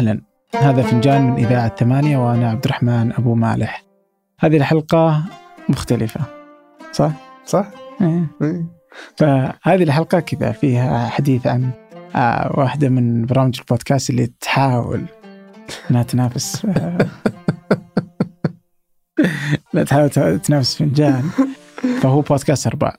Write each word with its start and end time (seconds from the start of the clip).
أهلا 0.00 0.20
هذا 0.54 0.82
فنجان 0.82 1.22
من 1.22 1.44
إذاعة 1.44 1.76
ثمانية 1.76 2.16
وأنا 2.16 2.50
عبد 2.50 2.64
الرحمن 2.64 3.12
أبو 3.12 3.34
مالح 3.34 3.84
هذه 4.38 4.56
الحلقة 4.56 5.24
مختلفة 5.68 6.20
صح؟ 6.92 7.12
صح؟ 7.46 7.70
إيه. 8.00 8.26
إيه. 8.42 8.64
فهذه 9.16 9.82
الحلقة 9.82 10.20
كذا 10.20 10.52
فيها 10.52 11.08
حديث 11.08 11.46
عن 11.46 11.70
آه، 12.16 12.52
واحدة 12.58 12.88
من 12.88 13.26
برامج 13.26 13.58
البودكاست 13.60 14.10
اللي 14.10 14.26
تحاول 14.26 15.04
إنها 15.90 16.02
تنافس 16.02 16.64
آه، 16.64 16.98
لا 19.74 19.84
تحاول 19.84 20.10
تنافس 20.40 20.76
فنجان 20.76 21.22
فهو 22.02 22.20
بودكاست 22.20 22.66
أرباع 22.66 22.96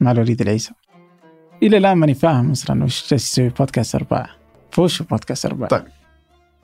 مع 0.00 0.10
الوليد 0.10 0.40
العيسى 0.40 0.72
إلى 1.62 1.76
الآن 1.76 1.96
ماني 1.96 2.14
فاهم 2.14 2.50
أصلا 2.50 2.84
وش 2.84 3.12
يسوي 3.12 3.48
بودكاست 3.48 3.94
أرباع 3.94 4.30
فوش 4.70 5.02
بودكاست 5.02 5.46
أرباع 5.46 5.68
طيب. 5.68 5.99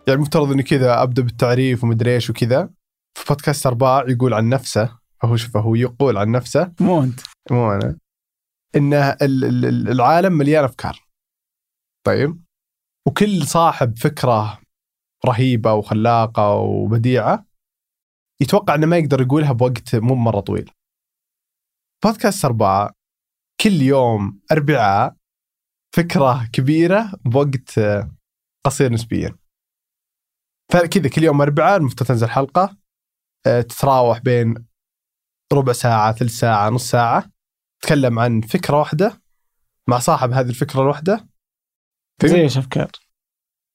يعني 0.08 0.16
المفترض 0.20 0.50
إني 0.52 0.62
كذا 0.62 1.02
أبدأ 1.02 1.22
بالتعريف 1.22 1.84
ومدري 1.84 2.14
إيش 2.14 2.30
وكذا. 2.30 2.70
في 3.18 3.24
بودكاست 3.28 3.66
ارباع 3.66 4.04
يقول 4.08 4.34
عن 4.34 4.48
نفسه 4.48 4.98
فهو 5.22 5.36
شوف 5.36 5.56
هو 5.56 5.74
يقول 5.74 6.16
عن 6.16 6.30
نفسه. 6.30 6.72
مو 6.80 7.02
أنت. 7.02 7.20
مو 7.50 7.72
أنا. 7.72 7.98
إنه 8.76 9.10
ال- 9.10 9.44
ال- 9.44 9.64
ال- 9.64 9.88
العالم 9.88 10.32
مليان 10.32 10.64
أفكار. 10.64 11.00
طيب؟ 12.06 12.42
وكل 13.08 13.46
صاحب 13.46 13.98
فكرة 13.98 14.60
رهيبة 15.26 15.72
وخلاقة 15.74 16.54
وبديعة 16.54 17.46
يتوقع 18.42 18.74
إنه 18.74 18.86
ما 18.86 18.96
يقدر 18.96 19.20
يقولها 19.20 19.52
بوقت 19.52 19.94
مو 19.96 20.14
مرة 20.14 20.40
طويل. 20.40 20.70
بودكاست 22.04 22.44
أربعة 22.44 22.90
كل 23.60 23.82
يوم 23.82 24.40
أربعاء 24.52 25.16
فكرة 25.96 26.48
كبيرة 26.52 27.12
بوقت 27.24 27.80
قصير 28.66 28.92
نسبيا. 28.92 29.36
فكذا 30.72 31.08
كل 31.08 31.22
يوم 31.24 31.40
اربعاء 31.40 31.76
المفترض 31.76 32.08
تنزل 32.08 32.28
حلقة 32.28 32.76
آه، 33.46 33.60
تتراوح 33.60 34.18
بين 34.18 34.66
ربع 35.52 35.72
ساعة 35.72 36.12
ثلث 36.12 36.32
ساعة 36.32 36.70
نص 36.70 36.90
ساعة 36.90 37.30
تتكلم 37.82 38.18
عن 38.18 38.40
فكرة 38.40 38.78
واحدة 38.78 39.22
مع 39.88 39.98
صاحب 39.98 40.32
هذه 40.32 40.48
الفكرة 40.48 40.82
الواحده 40.82 41.26
زي 42.24 42.40
إيش 42.40 42.58
أفكار. 42.58 42.90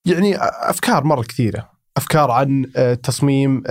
يعني 0.07 0.35
أفكار 0.39 1.03
مرة 1.03 1.21
كثيرة. 1.21 1.71
أفكار 1.97 2.31
عن 2.31 2.71
آه، 2.75 2.93
تصميم 2.93 3.63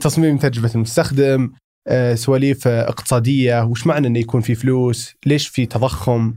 تصميم 0.00 0.38
تجربة 0.38 0.74
المستخدم 0.74 1.52
آه، 1.88 2.14
سواليف 2.14 2.68
اقتصادية 2.68 3.64
وش 3.64 3.86
معنى 3.86 4.06
إنه 4.06 4.18
يكون 4.18 4.40
في 4.40 4.54
فلوس؟ 4.54 5.14
ليش 5.26 5.48
في 5.48 5.66
تضخم؟ 5.66 6.34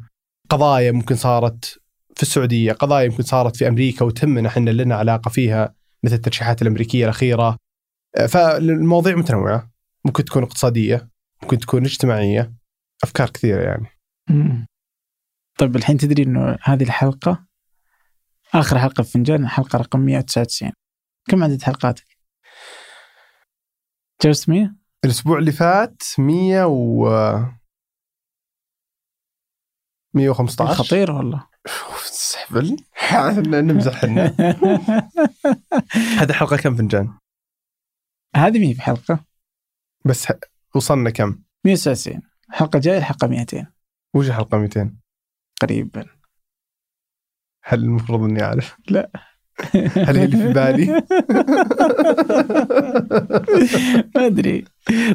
قضايا 0.50 0.92
ممكن 0.92 1.16
صارت 1.16 1.81
في 2.22 2.28
السعودية. 2.28 2.74
قضايا 2.74 3.10
ممكن 3.10 3.24
صارت 3.24 3.56
في 3.56 3.68
أمريكا 3.68 4.06
وتهمنا 4.06 4.48
إحنا 4.48 4.70
لنا 4.70 4.96
علاقة 4.96 5.30
فيها 5.30 5.76
مثل 6.04 6.16
الترشيحات 6.16 6.62
الأمريكية 6.62 7.04
الأخيرة. 7.04 7.58
آه، 8.18 8.26
فالمواضيع 8.26 9.16
متنوعة. 9.16 9.72
ممكن 10.06 10.26
تكون 10.26 10.44
اقتصادية 10.44 11.10
ممكن 11.42 11.58
تكون 11.58 11.86
اجتماعية. 11.86 12.54
أفكار 13.04 13.30
كثيرة 13.30 13.62
يعني. 13.62 13.88
مم. 14.30 14.68
طيب 15.60 15.76
الحين 15.76 15.98
تدري 15.98 16.24
إنه 16.24 16.58
هذه 16.64 16.84
الحلقة 16.84 17.46
آخر 18.54 18.80
حلقة 18.80 19.04
في 19.04 19.12
فنجان 19.12 19.44
الحلقة 19.44 19.80
رقم 19.80 20.00
199 20.00 20.72
كم 21.30 21.44
عدد 21.44 21.62
حلقاتك؟ 21.62 22.18
تجاوزت 24.20 24.50
100؟ 24.50 24.54
الأسبوع 25.06 25.38
اللي 25.38 25.52
فات 25.52 26.04
100 26.18 26.66
و 26.68 27.10
115 30.14 30.84
خطير 30.84 31.12
والله. 31.12 31.48
سحبل 32.12 32.78
نمزح 33.48 34.04
إحنا 34.04 34.26
هذه 35.94 36.30
الحلقة 36.30 36.58
كم 36.58 36.76
فنجان؟ 36.76 37.14
هذه 38.36 38.60
مي 38.60 38.74
في 38.74 38.82
حلقة 38.82 39.26
بس 40.06 40.28
وصلنا 40.76 41.10
كم؟ 41.10 41.44
199 41.66 42.22
الحلقة 42.50 42.78
الجاية 42.78 42.98
الحلقة 42.98 43.28
200 43.28 43.68
وش 44.16 44.28
الحلقة 44.28 44.58
200 44.58 44.94
قريبا 45.62 46.06
هل 47.64 47.80
المفروض 47.84 48.24
إني 48.24 48.44
أعرف؟ 48.44 48.78
لا. 48.90 49.12
هل 49.96 50.18
هي 50.18 50.26
اللي 50.26 50.38
في 50.38 50.54
بالي؟ 50.54 50.86
ما 54.16 54.26
أدري 54.26 54.66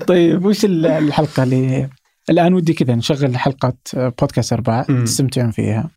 طيب 0.06 0.45
وش 0.45 0.65
ال- 0.65 0.87
الحلقة 0.87 1.43
اللي 1.43 1.91
الآن 2.31 2.55
ودي 2.55 2.73
كذا 2.75 2.95
نشغل 2.95 3.39
حلقة 3.39 3.77
بودكاست 3.95 4.53
أربعة 4.53 4.87
مم. 4.89 5.05
تستمتعون 5.05 5.51
فيها 5.51 5.91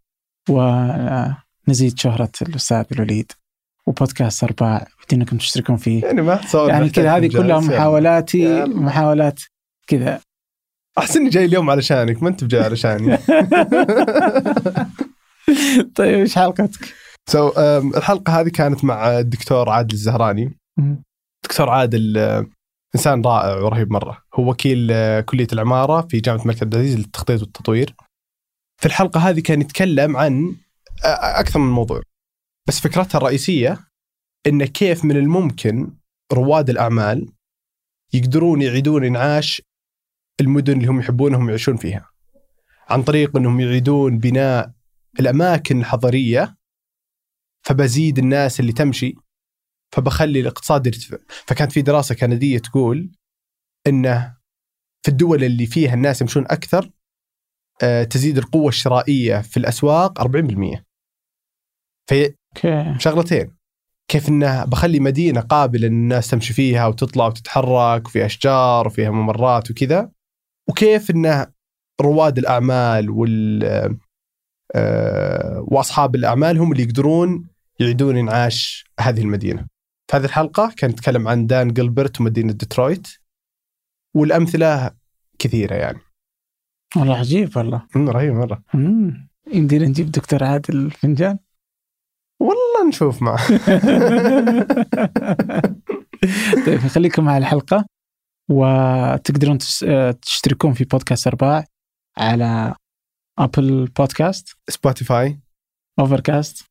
ونزيد 0.50 2.00
شهرة 2.00 2.32
الأستاذ 2.42 2.84
الوليد. 2.92 3.32
وبودكاست 3.86 4.44
أرباع 4.44 4.88
ودي 5.04 5.16
أنكم 5.16 5.38
تشتركون 5.38 5.78
فيه. 5.78 6.06
يعني 6.06 6.22
ما 6.22 6.36
تصور 6.36 6.70
يعني 6.70 6.90
كذا 6.90 7.18
هذه 7.18 7.28
كلها. 7.28 7.60
محاولاتي 7.60 8.40
يلا. 8.40 8.66
محاولات 8.66 9.42
كذا. 9.88 10.20
احسن 10.98 11.20
إني 11.20 11.30
جاي 11.30 11.46
اليوم 11.46 11.70
علشانك 11.70 12.24
ما 12.24 12.30
أنت 12.30 12.44
جاي 12.44 12.64
علشاني 12.64 13.18
طيب 15.96 16.20
إيش 16.20 16.36
حلقتك؟ 16.36 16.94
سو 17.30 17.50
so, 17.50 17.54
um, 17.54 17.98
الحلقة 17.98 18.40
هذه 18.40 18.50
كانت 18.50 18.84
مع 18.84 19.20
الدكتور 19.20 19.70
عادل 19.70 19.94
الزهراني. 19.94 20.58
دكتور 21.44 21.70
عادل 21.70 22.18
آه، 22.18 22.46
إنسان 22.96 23.22
رائع 23.22 23.56
ورهيب 23.56 23.92
مرة. 23.92 24.18
هو 24.36 24.50
وكيل 24.50 24.88
آه، 24.92 25.22
كلية 25.22 25.48
العمارة 25.54 26.02
في 26.02 26.20
جامعة 26.20 26.42
الملك 26.42 26.64
عبد 26.64 26.74
العزيز 26.76 26.98
للتخطيط 26.98 27.42
والتطوير. 27.42 27.96
في 28.79 28.85
الحلقة 28.85 29.29
هذه 29.29 29.40
كان 29.40 29.62
يتكلم 29.62 30.17
عن 30.17 30.56
أكثر 31.22 31.59
من 31.59 31.72
موضوع. 31.72 32.01
بس 32.67 32.79
فكرتها 32.79 33.17
الرئيسية 33.17 33.79
إن 34.47 34.66
كيف 34.66 35.06
من 35.06 35.17
الممكن 35.17 35.94
رواد 36.34 36.69
الأعمال 36.69 37.31
يقدرون 38.13 38.62
يعيدون 38.62 39.06
إنعاش 39.06 39.62
المدن 40.41 40.73
اللي 40.73 40.88
هم 40.88 41.00
يحبونهم 41.00 41.50
يعيشون 41.50 41.78
فيها. 41.78 42.09
عن 42.90 43.03
طريق 43.03 43.38
إنهم 43.38 43.59
يعيدون 43.59 44.19
بناء 44.19 44.72
الأماكن 45.19 45.79
الحضرية 45.79 46.57
فبزيد 47.61 48.19
الناس 48.19 48.59
اللي 48.59 48.72
تمشي 48.72 49.16
فبخلي 49.91 50.40
الاقتصاد 50.40 50.88
يرتفع. 50.88 51.17
فكانت 51.28 51.72
في 51.72 51.81
دراسة 51.81 52.16
كندية 52.16 52.59
تقول 52.59 53.11
إنه 53.88 54.38
في 55.03 55.11
الدول 55.11 55.44
اللي 55.44 55.66
فيها 55.66 55.94
الناس 55.94 56.22
يمشون 56.22 56.46
أكثر 56.46 56.91
تزيد 58.09 58.38
القوة 58.38 58.67
الشرائية 58.67 59.41
في 59.41 59.57
الأسواق 59.57 60.22
40% 60.22 60.84
في 62.09 62.34
شغلتين. 63.00 63.56
كيف 64.07 64.29
إنه 64.29 64.66
بخلي 64.66 65.00
مدينة 65.00 65.41
قابلة 65.41 65.88
إن 65.88 65.94
الناس 65.94 66.29
تمشي 66.29 66.53
فيها 66.53 66.88
وتطلع 66.88 67.28
وتتحرك 67.28 68.07
وفيها 68.07 68.25
أشجار 68.25 68.88
وفيها 68.88 69.09
ممرات 69.09 69.72
وكذا. 69.72 70.12
وكيف 70.69 71.12
انه 71.12 71.47
رواد 72.01 72.38
الأعمال 72.38 73.09
وال 73.09 73.63
آه، 74.75 75.66
وأصحاب 75.67 76.16
الأعمال 76.16 76.57
هم 76.57 76.72
اللي 76.72 76.84
يقدرون 76.84 77.47
يعيدون 77.79 78.17
إنعاش 78.17 78.85
هذه 79.00 79.22
المدينة. 79.22 79.67
في 80.11 80.17
هذه 80.17 80.25
الحلقة 80.25 80.73
كان 80.78 80.90
نتكلم 80.90 81.28
عن 81.28 81.47
دان 81.47 81.73
جلبرت 81.73 82.22
ومدينة 82.22 82.53
ديترويت. 82.53 83.07
والأمثلة 84.16 84.91
كثيرة 85.40 85.75
يعني. 85.75 86.00
والله 86.96 87.18
عجيب 87.18 87.58
والله 87.58 87.88
رهيب 87.96 88.34
مرة. 88.34 88.64
يمدينا 89.54 89.86
نجيب 89.86 90.12
دكتور 90.12 90.44
عادل 90.44 90.92
فنجان 90.92 91.40
والله 92.42 92.88
نشوف 92.88 93.22
معه. 93.22 93.48
طيب 96.66 96.80
خليكم 96.80 97.26
مع 97.26 97.38
الحلقة 97.38 97.86
وتقدرون 98.52 99.58
تشتركون 100.22 100.74
في 100.74 100.84
بودكاست 100.84 101.28
أرباع 101.28 101.66
على 102.18 102.76
أبل 103.40 103.86
بودكاست 103.86 104.58
سبوتيفاي، 104.70 105.40
أوفركاست 106.00 106.66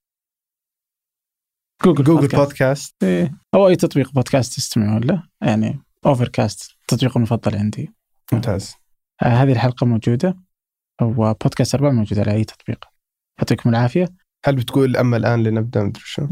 جوجل, 1.85 2.05
جوجل 2.05 2.21
بودكاست. 2.21 2.44
بودكاست، 2.44 3.03
إيه. 3.03 3.38
أو 3.55 3.69
أي 3.69 3.76
تطبيق 3.76 4.12
بودكاست 4.12 4.56
تستمعون 4.56 5.05
له 5.05 5.23
يعني 5.43 5.81
أوفركاست 6.06 6.71
التطبيق 6.81 7.17
المفضل 7.17 7.56
عندي 7.56 7.93
ممتاز. 8.32 8.75
آه، 9.23 9.26
هذه 9.26 9.53
الحلقة 9.53 9.87
موجودة 9.87 10.37
وبودكاست 11.03 11.75
أرباع 11.75 11.91
موجود 11.91 12.19
على 12.19 12.32
أي 12.32 12.44
تطبيق. 12.44 12.85
يعطيكم 13.38 13.70
العافية. 13.70 14.09
هل 14.44 14.56
بتقول 14.56 14.97
أما 14.97 15.17
الآن 15.17 15.43
لنبدأ؟ 15.43 15.82
مدري 15.82 16.03
شو؟ 16.05 16.29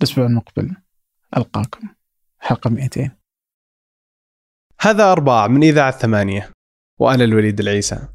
الأسبوع 0.00 0.26
المقبل. 0.26 0.76
ألقاكم. 1.36 1.88
حلقة 2.38 2.70
200 2.70 3.10
هذا 4.80 5.12
أرباع 5.12 5.46
من 5.46 5.62
إذاعة 5.62 5.90
ثمانية. 5.90 6.50
وأنا 7.00 7.24
الوليد 7.24 7.60
العيسى. 7.60 8.08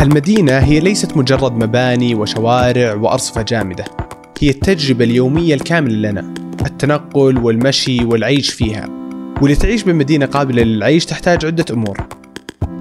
المدينة 0.00 0.58
هي 0.58 0.80
ليست 0.80 1.16
مجرد 1.16 1.52
مباني 1.52 2.14
وشوارع 2.14 2.94
وأرصفة 2.94 3.42
جامدة. 3.42 3.84
هي 4.40 4.50
التجربة 4.50 5.04
اليومية 5.04 5.54
الكاملة 5.54 6.10
لنا. 6.10 6.34
التنقل 6.66 7.38
والمشي 7.38 8.04
والعيش 8.04 8.54
فيها. 8.54 9.07
ولتعيش 9.42 9.82
بمدينة 9.82 10.26
قابلة 10.26 10.62
للعيش 10.62 11.06
تحتاج 11.06 11.46
عدة 11.46 11.64
أمور. 11.70 12.00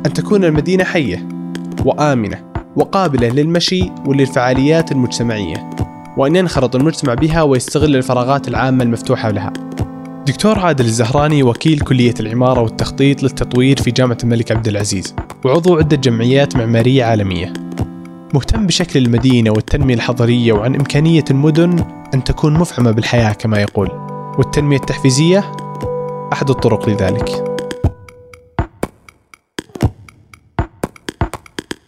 أن 0.06 0.14
تكون 0.14 0.44
المدينة 0.44 0.84
حية 0.84 1.28
وآمنة 1.86 2.44
وقابلة 2.76 3.28
للمشي 3.28 3.92
وللفعاليات 4.06 4.92
المجتمعية 4.92 5.70
وأن 6.18 6.36
ينخرط 6.36 6.76
المجتمع 6.76 7.14
بها 7.14 7.42
ويستغل 7.42 7.96
الفراغات 7.96 8.48
العامة 8.48 8.84
المفتوحة 8.84 9.32
لها. 9.32 9.54
دكتور 10.28 10.60
عادل 10.60 10.86
الزهراني 10.86 11.44
وكيل 11.44 11.80
كلية 11.80 12.14
العمارة 12.20 12.62
والتخطيط 12.62 13.24
للتطوير 13.24 13.82
في 13.82 13.92
جامعة 13.92 14.18
الملك 14.24 14.52
عبد 14.52 14.68
العزيز 14.68 15.16
وعضو 15.46 15.78
عدة 15.78 15.98
جمعيات 15.98 16.56
معمارية 16.56 17.04
عالمية. 17.04 17.54
مهتم 18.34 18.68
بشكل 18.68 19.00
المدينة 19.00 19.52
والتنمية 19.52 19.94
الحضرية 19.94 20.54
وعن 20.54 20.76
إمكانية 20.76 21.26
المدن 21.32 21.86
أن 22.14 22.24
تكون 22.24 22.54
مفعمة 22.54 22.92
بالحياة 22.92 23.34
كما 23.34 23.62
يقول. 23.62 23.90
والتنمية 24.38 24.78
التحفيزية 24.78 25.52
أحد 26.34 26.50
الطرق 26.50 26.90
لذلك. 26.90 27.58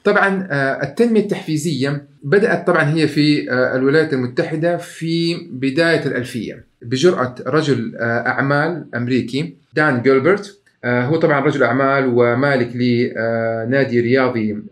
طبعا 0.03 0.47
آه، 0.51 0.83
التنمية 0.83 1.21
التحفيزية 1.21 2.07
بدأت 2.23 2.67
طبعا 2.67 2.83
هي 2.83 3.07
في 3.07 3.51
آه، 3.51 3.75
الولايات 3.75 4.13
المتحدة 4.13 4.77
في 4.77 5.35
بداية 5.51 6.05
الألفية 6.05 6.65
بجرأة 6.81 7.35
رجل 7.47 7.95
آه، 7.95 8.27
أعمال 8.27 8.85
أمريكي 8.95 9.55
دان 9.73 10.01
جيلبرت 10.01 10.59
هو 10.85 11.17
طبعا 11.17 11.39
رجل 11.39 11.63
أعمال 11.63 12.11
ومالك 12.15 12.75
لنادي 12.75 13.99
رياضي 13.99 14.63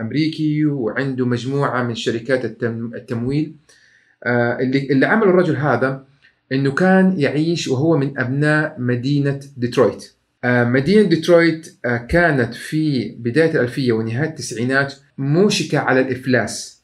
أمريكي 0.00 0.66
وعنده 0.66 1.26
مجموعة 1.26 1.82
من 1.82 1.94
شركات 1.94 2.44
التمويل. 2.62 3.54
اللي 4.90 5.06
عمل 5.06 5.28
الرجل 5.28 5.56
هذا 5.56 6.04
إنه 6.52 6.70
كان 6.72 7.14
يعيش 7.20 7.68
وهو 7.68 7.96
من 7.96 8.18
أبناء 8.18 8.76
مدينة 8.78 9.40
ديترويت. 9.56 10.12
آه، 10.44 10.64
مدينة 10.64 11.08
ديترويت 11.08 11.78
آه، 11.84 11.96
كانت 11.96 12.54
في 12.54 13.14
بداية 13.18 13.50
الألفية 13.50 13.92
ونهاية 13.92 14.28
التسعينات 14.28 14.94
موشكة 15.18 15.78
على 15.78 16.00
الإفلاس. 16.00 16.82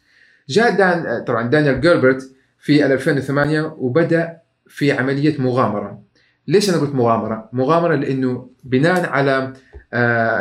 جاء 0.49 0.77
دان 0.77 1.07
آه، 1.07 1.19
طبعا 1.19 1.49
دانيال 1.49 1.81
جيلبرت 1.81 2.31
في 2.59 2.87
2008 2.87 3.63
وبدأ 3.79 4.39
في 4.69 4.93
عملية 4.93 5.41
مغامرة. 5.41 6.03
ليش 6.49 6.71
أنا 6.71 6.79
قلت 6.79 6.95
مغامرة؟ 6.95 7.49
مغامرة 7.53 7.95
لأنه 7.95 8.51
بناء 8.65 9.09
على 9.11 9.53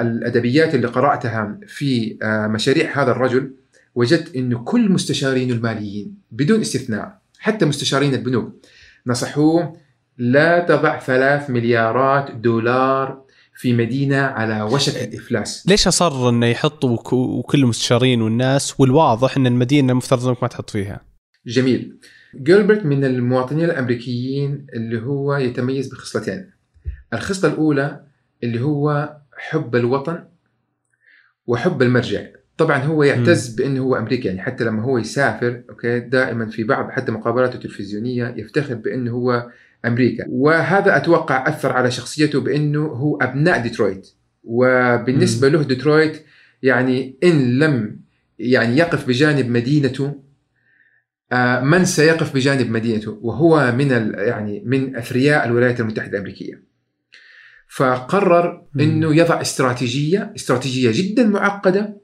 الأدبيات 0.01 0.75
اللي 0.75 0.87
قرأتها 0.87 1.59
في 1.67 2.17
مشاريع 2.49 3.01
هذا 3.03 3.11
الرجل 3.11 3.53
وجدت 3.95 4.35
أنه 4.35 4.59
كل 4.59 4.91
مستشارين 4.91 5.51
الماليين 5.51 6.15
بدون 6.31 6.61
استثناء 6.61 7.19
حتى 7.39 7.65
مستشارين 7.65 8.13
البنوك. 8.13 8.53
نصحوه 9.07 9.77
لا 10.17 10.59
تضع 10.59 10.99
ثلاث 10.99 11.49
مليارات 11.49 12.31
دولار 12.31 13.23
في 13.55 13.73
مدينة 13.73 14.17
على 14.17 14.61
وشك 14.61 15.03
الإفلاس. 15.03 15.67
ليش 15.67 15.87
أصر 15.87 16.29
أنه 16.29 16.45
يحطوا 16.45 16.97
وكل 17.13 17.59
المستشارين 17.59 18.21
والناس 18.21 18.79
والواضح 18.79 19.37
أن 19.37 19.47
المدينة 19.47 19.91
المفترض 19.91 20.27
أنك 20.27 20.41
ما 20.41 20.47
تحط 20.47 20.69
فيها؟ 20.69 21.01
جميل. 21.45 21.99
جيلبرت 22.35 22.85
من 22.85 23.05
المواطنين 23.05 23.65
الأمريكيين 23.65 24.67
اللي 24.73 25.01
هو 25.01 25.35
يتميز 25.35 25.87
بخصلتين. 25.87 26.51
الخصلة 27.13 27.53
الأولى 27.53 28.03
اللي 28.43 28.61
هو 28.61 29.17
حب 29.37 29.75
الوطن 29.75 30.23
وحب 31.47 31.81
المرجع. 31.81 32.25
طبعا 32.57 32.77
هو 32.77 33.03
يعتز 33.03 33.47
بأنه 33.47 33.81
هو 33.81 33.95
أمريكي 33.95 34.27
يعني 34.27 34.41
حتى 34.41 34.63
لما 34.63 34.83
هو 34.83 34.97
يسافر 34.97 35.63
أوكي 35.69 35.99
دائما 35.99 36.45
في 36.45 36.63
بعض 36.63 36.89
حتى 36.91 37.11
مقابلاته 37.11 37.55
التلفزيونية 37.55 38.33
يفتخر 38.37 38.73
بأنه 38.73 39.11
هو 39.11 39.49
أمريكي. 39.85 40.25
وهذا 40.29 40.97
أتوقع 40.97 41.47
أثر 41.47 41.71
على 41.71 41.91
شخصيته 41.91 42.41
بأنه 42.41 42.85
هو 42.85 43.17
أبناء 43.17 43.61
ديترويت. 43.61 44.09
وبالنسبة 44.43 45.47
له 45.47 45.63
ديترويت 45.63 46.25
يعني 46.63 47.17
إن 47.23 47.59
لم 47.59 47.99
يعني 48.39 48.77
يقف 48.77 49.07
بجانب 49.07 49.49
مدينته 49.49 50.23
آه، 51.31 51.59
من 51.63 51.85
سيقف 51.85 52.35
بجانب 52.35 52.71
مدينته؟ 52.71 53.19
وهو 53.21 53.73
من 53.77 53.89
يعني 54.15 54.63
من 54.65 54.95
أثرياء 54.95 55.45
الولايات 55.47 55.79
المتحدة 55.79 56.11
الأمريكية. 56.11 56.63
فقرر 57.67 58.65
إنه 58.79 59.15
يضع 59.15 59.41
استراتيجية 59.41 60.33
استراتيجية 60.35 60.91
جدا 60.93 61.27
معقدة 61.27 62.02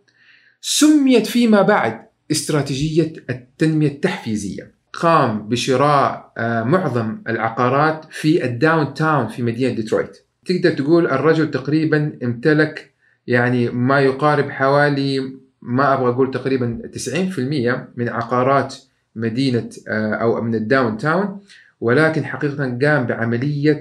سميت 0.62 1.28
فيما 1.28 1.62
بعد 1.62 2.02
استراتيجية 2.32 3.14
التنمية 3.30 3.88
التحفيزية. 3.88 4.72
قام 4.94 5.50
بشراء 5.50 6.34
آه، 6.38 6.64
معظم 6.64 7.18
العقارات 7.28 8.06
في 8.12 8.46
ال 8.46 8.94
downtown 8.94 9.28
في 9.28 9.44
مدينة 9.44 9.76
ديترويت. 9.76 10.18
تقدر 10.46 10.72
تقول 10.72 11.08
الرجل 11.08 11.52
تقريبا 11.52 12.18
امتلك 12.24 12.94
يعني 13.28 13.70
ما 13.70 14.00
يقارب 14.00 14.50
حوالي 14.50 15.20
ما 15.62 15.94
أبغى 15.94 16.10
أقول 16.10 16.32
تقريبا 16.32 16.82
90% 16.94 17.88
من 17.96 18.10
عقارات 18.10 18.76
مدينة 19.16 19.70
آه، 19.88 20.14
أو 20.14 20.42
من 20.42 20.56
ال 20.56 20.98
downtown 20.98 21.40
ولكن 21.82 22.26
حقيقة 22.26 22.78
قام 22.82 23.06
بعملية 23.06 23.80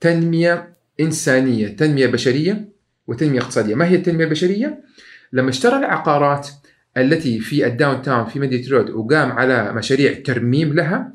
تنمية 0.00 0.74
إنسانية، 1.00 1.68
تنمية 1.68 2.06
بشرية 2.06 2.68
وتنمية 3.06 3.40
اقتصادية، 3.40 3.74
ما 3.74 3.86
هي 3.88 3.96
التنمية 3.96 4.24
البشرية؟ 4.24 4.84
لما 5.34 5.50
اشترى 5.50 5.76
العقارات 5.76 6.48
التي 6.96 7.40
في 7.40 7.66
ال 7.66 8.02
downtown 8.02 8.24
في 8.24 8.40
مدينة 8.40 8.68
ديترويت 8.70 8.90
وقام 8.90 9.32
على 9.32 9.72
مشاريع 9.72 10.12
ترميم 10.24 10.72
لها 10.74 11.12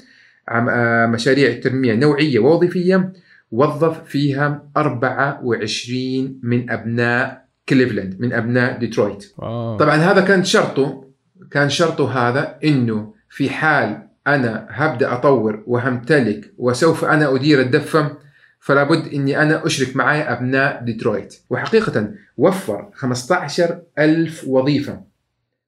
آه، 0.49 1.05
مشاريع 1.05 1.59
ترميمية 1.59 1.93
نوعية 1.93 2.39
ووظيفية 2.39 3.13
وظف 3.51 4.03
فيها 4.03 4.69
24 4.77 6.39
من 6.43 6.71
أبناء 6.71 7.45
كليفلاند 7.69 8.15
من 8.19 8.33
أبناء 8.33 8.79
ديترويت 8.79 9.33
wow. 9.37 9.77
طبعا 9.77 9.95
هذا 9.95 10.21
كان 10.21 10.43
شرطه 10.43 11.09
كان 11.51 11.69
شرطه 11.69 12.29
هذا 12.29 12.57
إنه 12.63 13.13
في 13.29 13.49
حال 13.49 14.07
أنا 14.27 14.67
هبدأ 14.69 15.13
أطور 15.13 15.63
وهمتلك 15.67 16.53
وسوف 16.57 17.05
أنا 17.05 17.35
أدير 17.35 17.61
الدفة 17.61 18.17
فلا 18.59 18.83
بد 18.83 19.13
إني 19.13 19.41
أنا 19.41 19.65
أشرك 19.65 19.95
معي 19.95 20.21
أبناء 20.21 20.83
ديترويت. 20.83 21.35
وحقيقة 21.49 22.11
وفر 22.37 22.89
15 22.93 23.81
ألف 23.99 24.47
وظيفة 24.47 25.01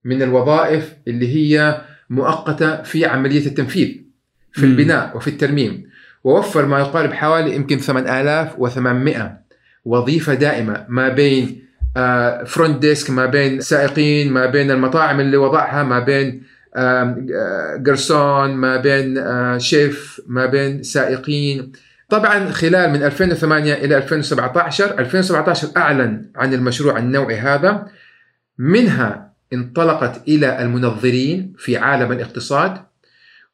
من 0.05 0.21
الوظائف 0.21 0.93
اللي 1.07 1.35
هي 1.35 1.81
مؤقتة 2.09 2.81
في 2.81 3.05
عملية 3.05 3.45
التنفيذ 3.45 3.97
في 4.51 4.63
البناء 4.63 5.17
وفي 5.17 5.27
الترميم. 5.27 5.91
ووفر 6.23 6.65
ما 6.65 6.79
يقارب 6.79 7.13
حوالي 7.13 7.55
يمكن 7.55 7.77
8800 7.77 9.41
وظيفة 9.85 10.33
دائمة 10.33 10.85
ما 10.89 11.09
بين 11.09 11.61
front 12.45 12.75
آه، 12.75 12.79
desk 12.79 13.09
ما 13.09 13.25
بين 13.25 13.61
سائقين 13.61 14.33
ما 14.33 14.45
بين 14.45 14.71
المطاعم 14.71 15.19
اللي 15.19 15.37
وضعها 15.37 15.83
ما 15.83 15.99
بين 15.99 16.43
جرسون 17.83 18.51
آه، 18.51 18.55
ما 18.55 18.77
بين 18.77 19.17
آه، 19.17 19.57
شيف 19.57 20.21
ما 20.27 20.45
بين 20.45 20.83
سائقين. 20.83 21.71
طبعا 22.11 22.51
خلال 22.51 22.89
من 22.89 23.03
2008 23.03 23.73
إلى 23.73 23.97
2017 23.97 24.99
2017 24.99 25.67
أعلن 25.77 26.31
عن 26.35 26.53
المشروع 26.53 26.97
النوعي 26.97 27.35
هذا. 27.35 27.87
منها 28.57 29.33
انطلقت 29.53 30.27
إلى 30.27 30.61
المنظرين 30.61 31.53
في 31.57 31.77
عالم 31.77 32.11
الاقتصاد 32.11 32.77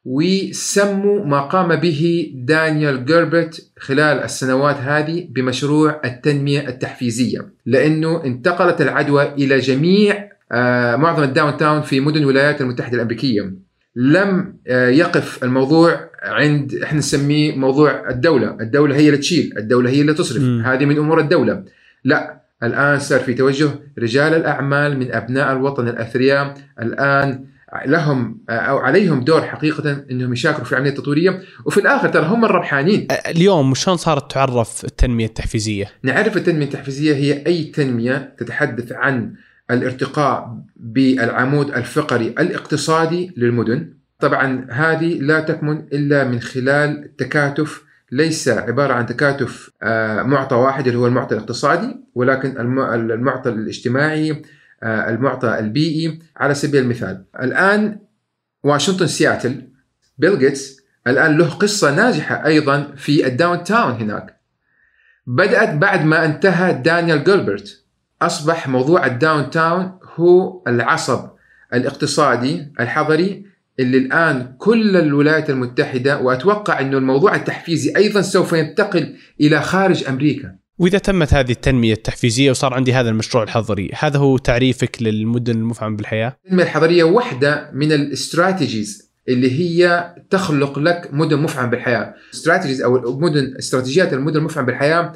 وسموا 0.04 1.24
ما 1.24 1.40
قام 1.40 1.76
به 1.76 2.32
دانيال 2.34 3.04
جيلبرت 3.04 3.70
خلال 3.78 4.18
السنوات 4.18 4.76
هذه 4.76 5.28
بمشروع 5.30 6.00
التنمية 6.04 6.68
التحفيزية 6.68 7.52
لأنه 7.66 8.24
انتقلت 8.24 8.80
العدوى 8.80 9.32
إلى 9.32 9.58
جميع 9.58 10.28
آه، 10.52 10.96
معظم 10.96 11.22
ال 11.22 11.56
downtown 11.56 11.82
في 11.82 12.00
مدن 12.00 12.20
الولايات 12.20 12.60
المتحدة 12.60 12.96
الأمريكية. 12.96 13.67
لم 13.96 14.54
آه، 14.66 14.88
يقف 14.88 15.44
الموضوع 15.44 16.10
عند 16.22 16.74
إحنا 16.74 16.98
نسميه 16.98 17.56
موضوع 17.56 18.10
الدولة. 18.10 18.56
الدولة 18.60 18.96
هي 18.96 19.06
اللي 19.06 19.18
تشيل 19.18 19.54
الدولة 19.58 19.90
هي 19.90 20.00
اللي 20.00 20.14
تصرف. 20.14 20.42
م. 20.42 20.60
هذه 20.60 20.84
من 20.84 20.98
أمور 20.98 21.20
الدولة. 21.20 21.64
لا 22.04 22.40
الآن 22.62 22.98
صار 22.98 23.20
في 23.20 23.34
توجه 23.34 23.70
رجال 23.98 24.34
الأعمال 24.34 24.98
من 24.98 25.12
أبناء 25.12 25.52
الوطن 25.52 25.88
الأثرياء. 25.88 26.54
الآن 26.82 27.44
لهم 27.86 28.40
أو 28.50 28.78
عليهم 28.78 29.24
دور 29.24 29.42
حقيقة 29.42 30.04
أنهم 30.10 30.32
يشاركوا 30.32 30.64
في 30.64 30.72
العملية 30.72 30.90
التطويرية. 30.90 31.40
وفي 31.64 31.80
الآخر 31.80 32.08
ترى 32.08 32.26
هم 32.26 32.44
الربحانين. 32.44 33.08
اليوم 33.26 33.74
شلون 33.74 33.96
صارت 33.96 34.30
تعرف 34.30 34.84
التنمية 34.84 35.26
التحفيزية؟ 35.26 35.86
نعرف 36.02 36.36
التنمية 36.36 36.64
التحفيزية 36.64 37.14
هي 37.14 37.46
أي 37.46 37.64
تنمية 37.64 38.34
تتحدث 38.38 38.92
عن 38.92 39.34
الارتقاء 39.70 40.62
بالعمود 40.76 41.70
الفقري 41.70 42.28
الاقتصادي 42.28 43.32
للمدن. 43.36 43.94
طبعا 44.18 44.66
هذه 44.70 45.18
لا 45.20 45.40
تكمن 45.40 45.78
إلا 45.92 46.24
من 46.24 46.40
خلال 46.40 47.16
تكاتف 47.16 47.84
ليس 48.12 48.48
عبارة 48.48 48.94
عن 48.94 49.06
تكاتف 49.06 49.70
آه، 49.82 50.22
معطى 50.22 50.56
واحد 50.56 50.86
اللي 50.86 50.98
هو 50.98 51.06
المعطى 51.06 51.34
الاقتصادي 51.34 51.96
ولكن 52.14 52.60
المعطى 52.90 53.50
الاجتماعي 53.50 54.42
آه، 54.82 55.10
المعطى 55.10 55.58
البيئي 55.58 56.18
على 56.36 56.54
سبيل 56.54 56.82
المثال. 56.82 57.24
الآن 57.42 57.98
واشنطن 58.62 59.06
سياتل 59.06 59.68
بيل 60.18 60.38
جيتس 60.38 60.80
الآن 61.06 61.38
له 61.38 61.48
قصة 61.50 61.94
ناجحة 61.94 62.46
أيضا 62.46 62.92
في 62.96 63.26
ال 63.26 63.64
downtown 63.64 63.92
هناك. 63.92 64.40
بدأت 65.26 65.74
بعد 65.74 66.04
ما 66.04 66.24
انتهى 66.24 66.72
دانيال 66.72 67.24
جيلبرت. 67.24 67.84
أصبح 68.22 68.68
موضوع 68.68 69.06
ال 69.06 69.50
downtown 69.50 69.92
هو 70.16 70.62
العصب 70.66 71.28
الاقتصادي 71.74 72.72
الحضري 72.80 73.44
اللي 73.80 73.98
الآن 73.98 74.54
كل 74.58 74.96
الولايات 74.96 75.50
المتحدة 75.50 76.20
وأتوقع 76.20 76.80
إنه 76.80 76.98
الموضوع 76.98 77.34
التحفيزي 77.34 77.92
أيضا 77.96 78.22
سوف 78.22 78.52
ينتقل 78.52 79.14
إلى 79.40 79.62
خارج 79.62 80.04
أمريكا. 80.08 80.54
وإذا 80.78 80.98
تمت 80.98 81.34
هذه 81.34 81.50
التنمية 81.50 81.92
التحفيزية 81.92 82.50
وصار 82.50 82.74
عندي 82.74 82.92
هذا 82.92 83.10
المشروع 83.10 83.44
الحضري، 83.44 83.90
هذا 83.98 84.18
هو 84.18 84.38
تعريفك 84.38 85.02
للمدن 85.02 85.52
المفعمة 85.52 85.96
بالحياة؟ 85.96 86.36
التنمية 86.44 86.62
الحضرية 86.62 87.04
واحدة 87.04 87.70
من 87.74 87.92
الاستراتيجيز 87.92 89.10
اللي 89.28 89.60
هي 89.60 90.14
تخلق 90.30 90.78
لك 90.78 91.08
مدن 91.12 91.38
مفعمة 91.38 91.70
بالحياة، 91.70 92.14
استراتيجيز 92.34 92.82
أو 92.82 92.96
المدن 92.96 93.54
استراتيجيات 93.58 94.12
المدن 94.12 94.36
المفعمة 94.36 94.66
بالحياة 94.66 95.12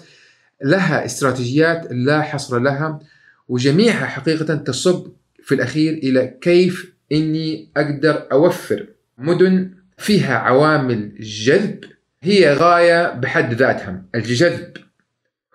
لها 0.65 1.05
استراتيجيات 1.05 1.87
لا 1.91 2.23
حصر 2.23 2.59
لها 2.59 3.01
وجميعها 3.49 4.07
حقيقة 4.07 4.55
تصب 4.55 5.13
في 5.43 5.55
الأخير 5.55 5.93
إلى 5.93 6.35
كيف 6.41 6.93
إني 7.13 7.69
أقدر 7.77 8.27
أوفر 8.33 8.87
مدن 9.19 9.71
فيها 9.99 10.35
عوامل 10.35 11.13
جذب. 11.21 11.85
هي 12.23 12.53
غاية 12.53 13.15
بحد 13.15 13.55
ذاتها، 13.55 14.03
الجذب 14.15 14.77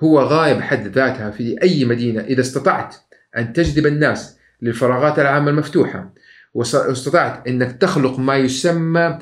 هو 0.04 0.20
غاية 0.20 0.54
بحد 0.54 0.88
ذاتها 0.88 1.32
في 1.32 1.62
أي 1.64 1.86
مدينة 1.86 2.22
إذا 2.22 2.42
استطعت 2.42 2.96
أن 3.38 3.54
تجذب 3.54 3.86
الناس 3.88 4.38
للفراغات 4.62 5.20
العامة 5.20 5.50
المفتوحة 5.50 6.14
واستطعت 6.54 7.48
إنك 7.48 7.82
تخلق 7.82 8.20
ما 8.20 8.38
يسمى 8.38 9.20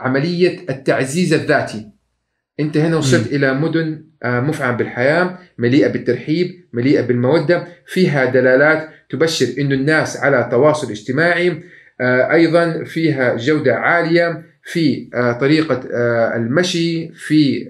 عملية 0.00 0.70
التعزيز 0.70 1.32
الذاتي. 1.32 1.90
انت 2.60 2.76
هنا 2.76 2.96
وصلت 2.96 3.32
م. 3.32 3.36
إلى 3.36 3.54
مدن 3.54 4.02
آه، 4.22 4.40
مفعمه 4.40 4.76
بالحياة 4.76 5.38
مليئة 5.58 5.88
بالترحيب 5.88 6.64
مليئة 6.72 7.00
بالمودة 7.00 7.64
فيها 7.86 8.24
دلالات 8.24 8.88
تبشر 9.10 9.46
إنه 9.58 9.74
الناس 9.74 10.16
على 10.16 10.48
تواصل 10.50 10.90
اجتماعي 10.90 11.62
آه، 12.00 12.32
أيضا 12.32 12.84
فيها 12.84 13.36
جودة 13.36 13.74
عالية 13.74 14.42
في 14.62 15.08
آه، 15.14 15.32
طريقة 15.32 15.80
المشي 16.36 17.08
في 17.08 17.68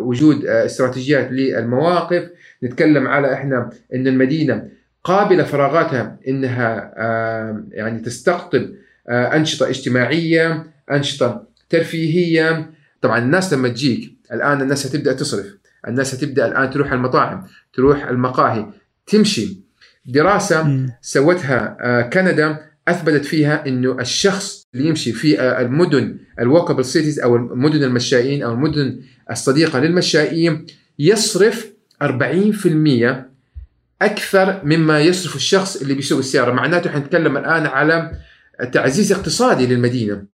وجود 0.00 0.44
استراتيجيات 0.44 1.32
للمواقف 1.32 2.30
نتكلم 2.62 3.06
على 3.06 3.32
إحنا 3.32 3.70
إن 3.94 4.06
المدينة 4.06 4.68
قابلة 5.04 5.44
فراغاتها 5.44 6.18
إنها 6.28 6.92
يعني 7.72 7.98
تستقطب 7.98 8.68
أنشطة 9.08 9.68
اجتماعية 9.68 10.66
أنشطة 10.90 11.46
ترفيهية 11.70 12.70
طبعا 13.06 13.18
الناس 13.18 13.52
لما 13.52 13.68
تجيك 13.68 14.16
الآن 14.32 14.62
الناس 14.62 14.86
هتبدا 14.86 15.12
تصرف. 15.12 15.46
الناس 15.88 16.14
هتبدا 16.14 16.46
الآن 16.46 16.70
تروح 16.70 16.92
المطاعم 16.92 17.46
تروح 17.72 18.04
المقاهي 18.04 18.66
تمشي. 19.06 19.62
دراسة 20.06 20.62
م. 20.62 20.86
سوتها 21.00 21.76
آه، 21.80 22.02
كندا 22.02 22.58
أثبتت 22.88 23.24
فيها 23.24 23.66
إنه 23.66 24.00
الشخص 24.00 24.66
اللي 24.74 24.88
يمشي 24.88 25.12
في 25.12 25.40
آه، 25.40 25.60
المدن 25.60 26.18
الوكبل 26.40 26.84
سيتيز 26.84 27.20
أو 27.20 27.36
المدن 27.36 27.82
المشائين 27.82 28.42
أو 28.42 28.52
المدن 28.52 29.00
الصديقة 29.30 29.78
للمشائين 29.78 30.66
يصرف 30.98 31.72
40% 32.02 33.30
أكثر 34.02 34.60
مما 34.64 35.00
يصرف 35.00 35.36
الشخص 35.36 35.76
اللي 35.76 35.94
بيسوق 35.94 36.18
السيارة. 36.18 36.52
معناته 36.52 36.90
حنتكلم 36.90 37.36
الآن 37.36 37.66
على 37.66 38.12
تعزيز 38.72 39.12
اقتصادي 39.12 39.66
للمدينة. 39.66 40.35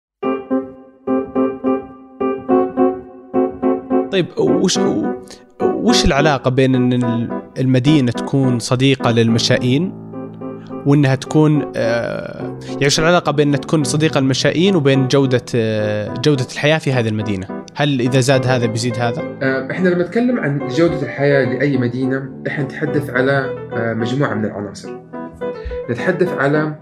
طيب 4.12 4.26
وش 4.38 4.78
وش 5.62 6.04
العلاقة 6.04 6.50
بين 6.50 6.74
إن 6.74 7.28
المدينة 7.58 8.12
تكون 8.12 8.58
صديقة 8.58 9.10
للمشائين 9.10 9.92
وإنها 10.86 11.14
تكون 11.14 11.72
آه، 11.76 12.58
يعني 12.68 12.86
وش 12.86 13.00
العلاقة 13.00 13.32
بين 13.32 13.48
إنها 13.48 13.60
تكون 13.60 13.84
صديقة 13.84 14.20
للمشائين 14.20 14.76
وبين 14.76 15.08
جودة 15.08 15.42
آه، 15.54 16.14
جودة 16.14 16.46
الحياة 16.52 16.78
في 16.78 16.92
هذه 16.92 17.08
المدينة؟ 17.08 17.64
هل 17.74 18.00
إذا 18.00 18.20
زاد 18.20 18.46
هذا 18.46 18.66
بيزيد 18.66 18.96
هذا؟ 18.98 19.22
آه، 19.42 19.68
إحنا 19.70 19.88
لما 19.88 20.02
نتكلم 20.02 20.38
عن 20.38 20.68
جودة 20.68 21.02
الحياة 21.02 21.44
لأي 21.44 21.78
مدينة 21.78 22.30
إحنا 22.46 22.64
نتحدث 22.64 23.10
على 23.10 23.54
مجموعة 23.96 24.34
من 24.34 24.44
العناصر. 24.44 24.90
نتحدث 25.90 26.28
على 26.28 26.74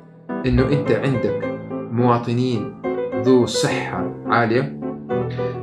إنه 0.47 0.69
أنت 0.69 0.91
عندك 0.91 1.59
مواطنين 1.93 2.83
ذو 3.23 3.47
صحة 3.47 4.15
عالية 4.27 4.81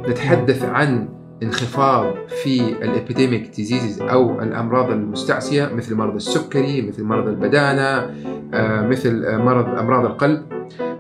نتحدث 0.10 0.64
عن 0.64 1.10
انخفاض 1.44 2.14
في 2.44 2.60
ال 2.60 2.70
epidemic 2.70 3.56
diseases 3.56 4.02
أو 4.02 4.42
الأمراض 4.42 4.92
المستعصية 4.92 5.66
مثل 5.74 5.96
مرض 5.96 6.16
السكري 6.16 6.82
مثل 6.82 7.04
مرض 7.04 7.28
البدانة 7.28 8.10
آه، 8.54 8.82
مثل 8.82 9.38
مرض 9.38 9.80
أمراض 9.80 10.06
القلب. 10.06 10.44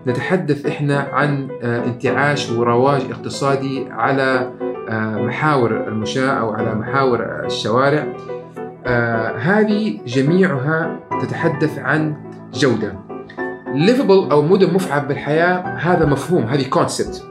نتحدث 0.07 0.65
إحنا 0.65 0.99
عن 0.99 1.47
آه، 1.63 1.85
انتعاش 1.85 2.51
ورواج 2.51 3.01
اقتصادي 3.11 3.85
على 3.89 4.51
آه، 4.89 5.17
محاور 5.17 5.87
المشاة 5.87 6.29
أو 6.31 6.53
على 6.53 6.75
محاور 6.75 7.45
الشوارع. 7.45 8.07
هذه 9.37 9.99
جميعها 10.05 10.99
تتحدث 11.21 11.79
عن 11.79 12.15
جودة. 12.53 12.99
livable 13.75 14.31
أو 14.31 14.41
مدن 14.41 14.73
مفعم 14.73 15.07
بالحياة 15.07 15.59
هذا 15.77 16.05
مفهوم 16.05 16.43
هذه 16.43 16.69
concept 16.69 17.23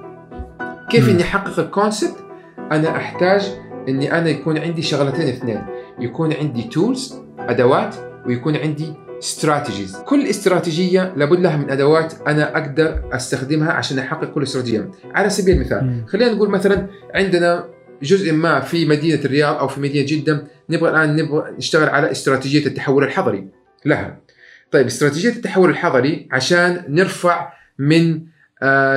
كيف 0.90 1.08
إني 1.08 1.22
أحقق 1.22 1.58
ال 1.58 1.66
concept 1.66 2.23
أنا 2.74 2.96
أحتاج 2.96 3.42
إني 3.88 4.18
أنا 4.18 4.28
يكون 4.28 4.58
عندي 4.58 4.82
شغلتين 4.82 5.28
اثنين. 5.28 5.62
يكون 6.00 6.32
عندي 6.32 6.62
tools 6.62 7.14
أدوات 7.38 7.96
ويكون 8.26 8.56
عندي 8.56 8.94
strategies 9.18 9.96
كل 9.96 10.26
استراتيجية 10.26 11.12
لابد 11.16 11.40
لها 11.40 11.56
من 11.56 11.70
أدوات 11.70 12.14
أنا 12.26 12.58
أقدر 12.58 13.02
أستخدمها 13.12 13.72
عشان 13.72 13.98
أحقق 13.98 14.24
كل 14.24 14.42
استراتيجية. 14.42 14.90
على 15.14 15.30
سبيل 15.30 15.54
المثال 15.54 16.04
خلينا 16.08 16.32
نقول 16.32 16.48
مثلا 16.50 16.86
عندنا 17.14 17.64
جزء 18.02 18.32
ما 18.32 18.60
في 18.60 18.86
مدينة 18.86 19.20
الرياض 19.24 19.56
أو 19.56 19.68
في 19.68 19.80
مدينة 19.80 20.06
جدة 20.06 20.44
نبغى 20.70 20.90
الآن 20.90 21.16
نبغى 21.16 21.50
نشتغل 21.58 21.88
على 21.88 22.10
استراتيجية 22.10 22.66
التحول 22.66 23.04
الحضري 23.04 23.48
لها. 23.84 24.20
طيب 24.70 24.86
استراتيجية 24.86 25.30
التحول 25.30 25.70
الحضري 25.70 26.28
عشان 26.32 26.84
نرفع 26.88 27.52
من 27.78 28.20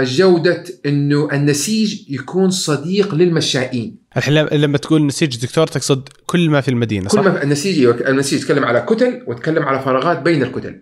جودة 0.04 0.64
إنه 0.86 1.30
النسيج 1.34 2.12
يكون 2.12 2.50
صديق 2.50 3.16
للمشائين. 3.16 3.96
الحين 4.18 4.34
لما 4.34 4.78
تقول 4.78 5.06
نسيج 5.06 5.46
دكتور 5.46 5.68
تقصد 5.68 6.10
كل 6.26 6.50
ما 6.50 6.62
في 6.62 6.68
المدينة 6.68 7.08
صح؟ 7.08 7.22
كل 7.22 7.26
ما 7.26 7.36
في 7.36 7.44
النسيج 7.44 7.86
النسيج 7.86 8.42
يتكلم 8.42 8.66
على 8.66 8.82
كتل 8.82 9.24
وتكلم 9.28 9.64
على 9.64 9.80
فراغات 9.80 10.22
بين 10.22 10.44
الكتل. 10.44 10.82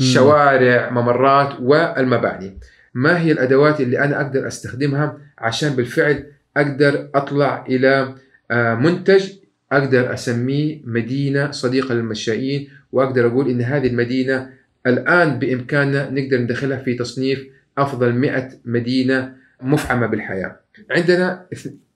شوارع 0.00 0.90
ممرات 0.90 1.60
والمباني. 1.60 2.58
ما 2.94 3.20
هي 3.20 3.32
الأدوات 3.32 3.80
اللي 3.80 3.98
أنا 3.98 4.20
أقدر 4.20 4.46
أستخدمها 4.46 5.18
عشان 5.38 5.70
بالفعل 5.76 6.26
أقدر 6.56 7.08
أطلع 7.14 7.64
إلى 7.68 8.14
آه، 8.50 8.74
منتج 8.74 9.32
أقدر 9.72 10.14
أسميه 10.14 10.80
مدينة 10.84 11.50
صديقة 11.50 11.94
للمشائين؟ 11.94 12.68
وأقدر 12.92 13.26
أقول 13.26 13.50
إن 13.50 13.62
هذه 13.62 13.86
المدينة 13.86 14.50
الآن 14.86 15.38
بإمكاننا 15.38 16.10
نقدر 16.10 16.38
ندخلها 16.38 16.78
في 16.78 16.94
تصنيف 16.94 17.46
أفضل 17.78 18.12
100 18.12 18.48
مدينة 18.64 19.36
مفعمة 19.62 20.06
بالحياة. 20.06 20.60
عندنا 20.90 21.46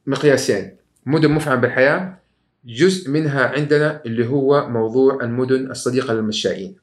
مقياسين. 0.06 0.76
مدن 1.06 1.30
مفعمة 1.30 1.60
بالحياة 1.60 2.20
جزء 2.64 3.10
منها 3.10 3.46
عندنا 3.46 4.02
اللي 4.06 4.26
هو 4.26 4.68
موضوع 4.68 5.24
المدن 5.24 5.70
الصديقة 5.70 6.14
للمشائين 6.14 6.76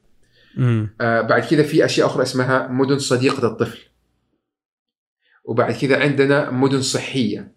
آه 1.00 1.20
بعد 1.20 1.42
كذا 1.42 1.62
في 1.62 1.84
أشياء 1.84 2.06
أخرى 2.06 2.22
اسمها 2.22 2.68
مدن 2.68 2.98
صديقة 2.98 3.46
الطفل. 3.46 3.78
وبعد 5.44 5.72
كذا 5.72 6.00
عندنا 6.00 6.50
مدن 6.50 6.82
صحية. 6.82 7.52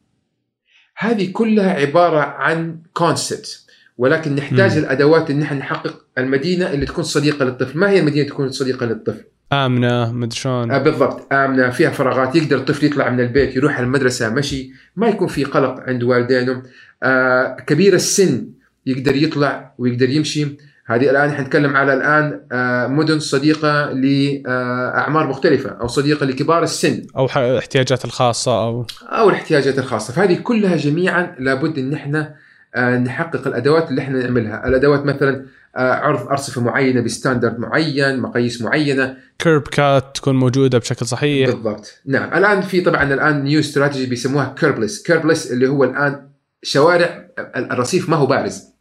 هذه 0.97 1.31
كلها 1.31 1.73
عبارة 1.73 2.19
عن 2.19 2.81
كونسبت 2.93 3.65
ولكن 3.97 4.35
نحتاج 4.35 4.77
مم. 4.77 4.83
الأدوات 4.83 5.29
إن 5.31 5.39
نحن 5.39 5.57
نحقق 5.57 6.05
المدينة 6.17 6.73
اللي 6.73 6.85
تكون 6.85 7.03
صديقة 7.03 7.45
للطفل، 7.45 7.77
ما 7.77 7.89
هي 7.89 7.99
المدينة 7.99 8.29
تكون 8.29 8.51
صديقة 8.51 8.85
للطفل؟ 8.85 9.23
آمنة 9.53 10.11
مدري 10.11 10.35
شلون. 10.35 10.71
آه 10.71 10.77
بالضبط. 10.77 11.33
آمنة 11.33 11.69
فيها 11.69 11.89
فراغات 11.89 12.35
يقدر 12.35 12.57
الطفل 12.57 12.85
يطلع 12.85 13.09
من 13.09 13.19
البيت 13.19 13.55
يروح 13.55 13.79
المدرسة 13.79 14.29
مشي. 14.29 14.71
ما 14.95 15.07
يكون 15.07 15.27
في 15.27 15.43
قلق 15.43 15.79
عند 15.87 16.03
والدينه. 16.03 16.63
آه 17.03 17.57
كبير 17.67 17.93
السن 17.93 18.47
يقدر 18.85 19.15
يطلع 19.15 19.73
ويقدر 19.77 20.09
يمشي. 20.09 20.47
هذه 20.85 21.09
الآن 21.09 21.31
حنتكلم 21.31 21.75
على 21.75 21.93
الآن 21.93 22.41
آه 22.51 22.87
مدن 22.87 23.19
صديقة 23.19 23.91
لاعمار 23.91 25.27
مختلفة 25.27 25.69
أو 25.69 25.87
صديقة 25.87 26.25
لكبار 26.25 26.63
السن. 26.63 27.01
أو 27.17 27.27
الاحتياجات 27.35 28.05
الخاصة 28.05 28.63
أو. 28.63 28.85
أو 29.03 29.29
الاحتياجات 29.29 29.79
الخاصة. 29.79 30.13
فهذه 30.13 30.35
كلها 30.43 30.75
جميعا 30.75 31.35
لابد 31.39 31.77
إن 31.77 31.93
إحنا 31.93 32.35
آه 32.75 32.97
نحقق 32.97 33.47
الأدوات 33.47 33.89
اللي 33.89 34.01
إحنا 34.01 34.19
نعملها. 34.19 34.67
الأدوات 34.67 35.05
مثلا 35.05 35.35
آه، 35.35 35.45
عرض 35.75 36.27
أرصفة 36.27 36.61
معينة 36.61 37.01
ب 37.01 37.08
standard 37.08 37.59
معين 37.59 38.19
مقاييس 38.19 38.61
معينة. 38.61 39.17
curb 39.39 39.61
cut 39.61 40.15
تكون 40.15 40.35
موجودة 40.35 40.77
بشكل 40.77 41.05
صحيح. 41.05 41.49
بالضبط. 41.49 42.01
نعم. 42.05 42.33
الآن 42.33 42.61
في 42.61 42.81
طبعا 42.81 43.13
الآن 43.13 43.43
new 43.43 43.59
strategy 43.59 44.05
بيسموها 44.05 44.55
curbless 44.59 45.03
curbless 45.03 45.51
اللي 45.51 45.67
هو 45.67 45.83
الآن 45.83 46.29
شوارع 46.63 47.27
الرصيف 47.55 48.09
ما 48.09 48.17
هو 48.17 48.25
بارز. 48.25 48.71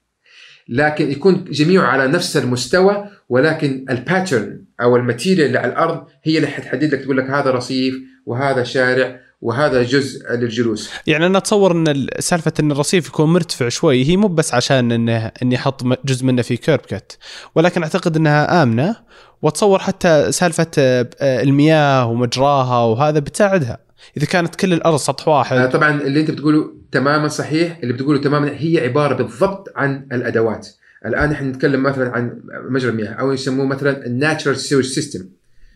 لكن 0.68 1.10
يكون 1.10 1.44
جميعه 1.44 1.86
على 1.86 2.06
نفس 2.06 2.36
المستوى 2.36 3.08
ولكن 3.28 3.84
ال 3.90 4.00
pattern 4.00 4.64
أو 4.80 4.96
ال 4.96 5.02
material 5.02 5.46
اللي 5.46 5.58
على 5.58 5.72
الأرض 5.72 6.06
هي 6.24 6.36
اللي 6.36 6.48
حتحدد 6.48 6.94
لك 6.94 7.00
تقول 7.02 7.16
لك 7.16 7.30
هذا 7.30 7.50
رصيف 7.50 7.94
وهذا 8.26 8.62
شارع 8.62 9.20
وهذا 9.40 9.82
جزء 9.82 10.32
للجلوس. 10.32 10.90
يعني 11.06 11.26
أنا 11.26 11.38
أتصور 11.38 11.72
إن 11.72 12.06
سالفة 12.18 12.52
إن 12.60 12.72
الرصيف 12.72 13.08
يكون 13.08 13.32
مرتفع 13.32 13.68
شوي 13.68 14.04
هي 14.04 14.16
مو 14.16 14.28
بس 14.28 14.54
عشان 14.54 14.92
انه 14.92 15.32
اني 15.42 15.56
أحط 15.56 15.84
جزء 16.04 16.26
منه 16.26 16.42
في 16.42 16.56
curb 16.56 16.78
cut 16.78 17.18
ولكن 17.54 17.82
أعتقد 17.82 18.16
إنها 18.16 18.62
آمنة 18.62 18.96
وأتصور 19.42 19.78
حتى 19.78 20.32
سالفة 20.32 20.66
آه، 20.78 21.42
المياه 21.42 22.06
ومجراها 22.06 22.84
وهذا 22.84 23.18
بتساعدها. 23.18 23.78
إذا 24.16 24.26
كانت 24.26 24.54
كل 24.54 24.72
الأرض 24.72 24.96
سطح 24.96 25.28
واحد. 25.28 25.56
آه، 25.56 25.66
طبعا 25.66 26.00
اللي 26.00 26.20
أنت 26.20 26.30
بتقوله 26.30 26.72
تماما 26.92 27.28
صحيح 27.28 27.78
اللي 27.82 27.92
بتقوله 27.92 28.20
تماما 28.20 28.50
هي 28.56 28.80
عبارة 28.80 29.14
بالضبط 29.14 29.72
عن 29.76 30.06
الأدوات. 30.12 30.68
الآن 31.06 31.32
إحنا 31.32 31.48
نتكلم 31.48 31.82
مثلا 31.82 32.10
عن 32.10 32.40
مجرى 32.70 32.90
المياه 32.90 33.12
أو 33.12 33.32
يسموه 33.32 33.66
مثلا 33.66 34.06
ال 34.06 34.13
natural 34.13 34.56
sewage 34.56 34.84
system 34.84 35.28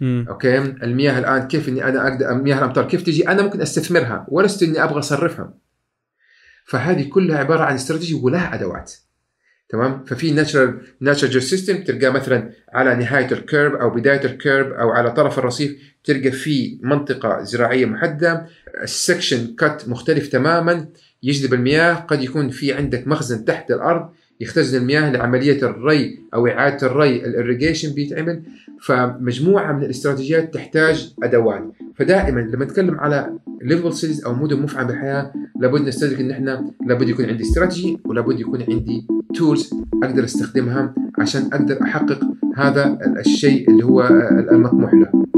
okay؟ 0.03 0.59
المياه 0.59 1.19
الآن 1.19 1.49
كيف 1.49 1.69
إني 1.69 1.85
أنا 1.85 2.09
أقدر 2.09 2.35
مياه 2.35 2.59
الامطار 2.59 2.89
كيف 2.89 3.03
تجي؟ 3.03 3.29
أنا 3.29 3.43
ممكن 3.43 3.61
أستثمرها 3.61 4.27
ولست 4.29 4.63
إني 4.63 4.85
أبغى 4.85 4.99
أصرفها. 4.99 5.55
فهذه 6.67 7.09
كلها 7.09 7.39
عبارة 7.39 7.63
عن 7.63 7.75
استراتيجي 7.75 8.15
ولها 8.15 8.55
أدوات. 8.55 8.93
تمام؟ 9.69 10.05
ففي 10.05 10.31
natural 10.31 10.81
natural 11.01 11.43
system 11.43 11.85
تلقاه 11.85 12.11
مثلا 12.11 12.51
على 12.73 12.95
نهاية 12.95 13.33
ال 13.33 13.41
curb 13.41 13.75
أو 13.75 13.91
بداية 13.91 14.25
ال 14.25 14.34
curb 14.34 14.73
أو 14.73 14.91
على 14.91 15.11
طرف 15.11 15.39
الرصيف 15.39 15.77
تلقى 16.05 16.31
في 16.31 16.79
منطقة 16.83 17.43
زراعية 17.43 17.87
محددة 17.87 18.47
ال 18.83 18.92
section 18.92 19.55
cut 19.57 19.89
مختلف 19.89 20.29
تماما 20.29 20.89
يجذب 21.23 21.55
المياه 21.55 21.95
قد 21.95 22.23
يكون 22.23 22.51
في 22.51 22.73
عندك 22.73 23.09
مخزن 23.09 23.45
تحت 23.45 23.71
الأرض 23.71 24.11
يختزن 24.45 24.79
المياه 24.79 25.11
لعملية 25.13 25.63
الري 25.63 26.19
أو 26.35 26.47
إعادة 26.47 26.87
الري 26.87 27.17
الاريجيشن 27.17 27.95
بيتعمل. 27.95 28.43
فمجموعة 28.81 29.73
من 29.73 29.83
الاستراتيجيات 29.83 30.55
تحتاج 30.55 31.15
أدوات. 31.23 31.73
فدائما 31.97 32.41
لما 32.41 32.65
نتكلم 32.65 33.01
على 33.01 33.39
livable 33.63 33.93
cities 33.93 34.25
أو 34.25 34.35
مدن 34.35 34.63
مفعمة 34.63 34.87
بالحياة 34.89 35.33
لابد 35.61 35.89
نستدرك 35.89 36.21
إن 36.21 36.31
إحنا 36.31 36.71
لابد 36.87 37.09
يكون 37.09 37.25
عندي 37.25 37.43
استراتيجي 37.43 37.99
ولابد 38.05 38.41
يكون 38.41 38.63
عندي 38.69 39.07
تولز 39.35 39.71
أقدر 40.03 40.25
أستخدمها 40.25 40.95
عشان 41.19 41.43
أقدر 41.53 41.83
أحقق 41.83 42.21
هذا 42.57 42.99
الشيء 43.27 43.71
اللي 43.71 43.85
هو 43.85 44.03
المطموح 44.51 44.95
له. 44.95 45.34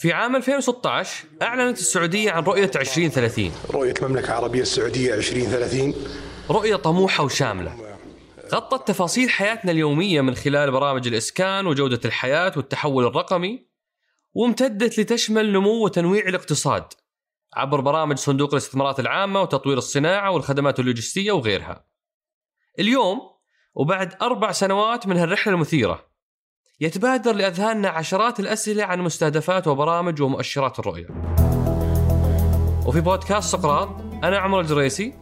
في 0.00 0.12
عام 0.12 0.36
2016 0.36 1.24
أعلنت 1.42 1.78
السعودية 1.78 2.30
عن 2.30 2.42
رؤية 2.42 2.70
2030 2.76 3.52
رؤية 3.70 3.94
المملكة 4.02 4.26
العربية 4.26 4.60
السعودية 4.62 5.14
2030 5.14 5.94
رؤية 6.50 6.76
طموحة 6.76 7.24
وشاملة. 7.24 7.98
غطت 8.54 8.88
تفاصيل 8.88 9.30
حياتنا 9.30 9.72
اليومية 9.72 10.20
من 10.20 10.34
خلال 10.34 10.70
برامج 10.70 11.06
الإسكان 11.06 11.66
وجودة 11.66 12.00
الحياة 12.04 12.52
والتحول 12.56 13.06
الرقمي 13.06 13.66
وامتدت 14.32 14.98
لتشمل 14.98 15.52
نمو 15.52 15.84
وتنويع 15.84 16.28
الاقتصاد 16.28 16.84
عبر 17.54 17.80
برامج 17.80 18.16
صندوق 18.16 18.50
الاستثمارات 18.54 19.00
العامة 19.00 19.42
وتطوير 19.42 19.78
الصناعة 19.78 20.30
والخدمات 20.30 20.80
اللوجستية 20.80 21.32
وغيرها. 21.32 21.84
اليوم 22.78 23.20
وبعد 23.74 24.14
أربع 24.22 24.52
سنوات 24.52 25.06
من 25.06 25.16
هالرحلة 25.16 25.54
المثيرة 25.54 26.09
يتبادر 26.82 27.32
لأذهاننا 27.32 27.88
عشرات 27.88 28.40
الأسئلة 28.40 28.84
عن 28.84 29.00
مستهدفات 29.00 29.66
وبرامج 29.66 30.22
ومؤشرات 30.22 30.78
الرؤية. 30.78 31.06
وفي 32.86 33.00
بودكاست 33.00 33.52
سقراط 33.52 33.88
أنا 34.24 34.38
عمر 34.38 34.60
الجريسي 34.60 35.14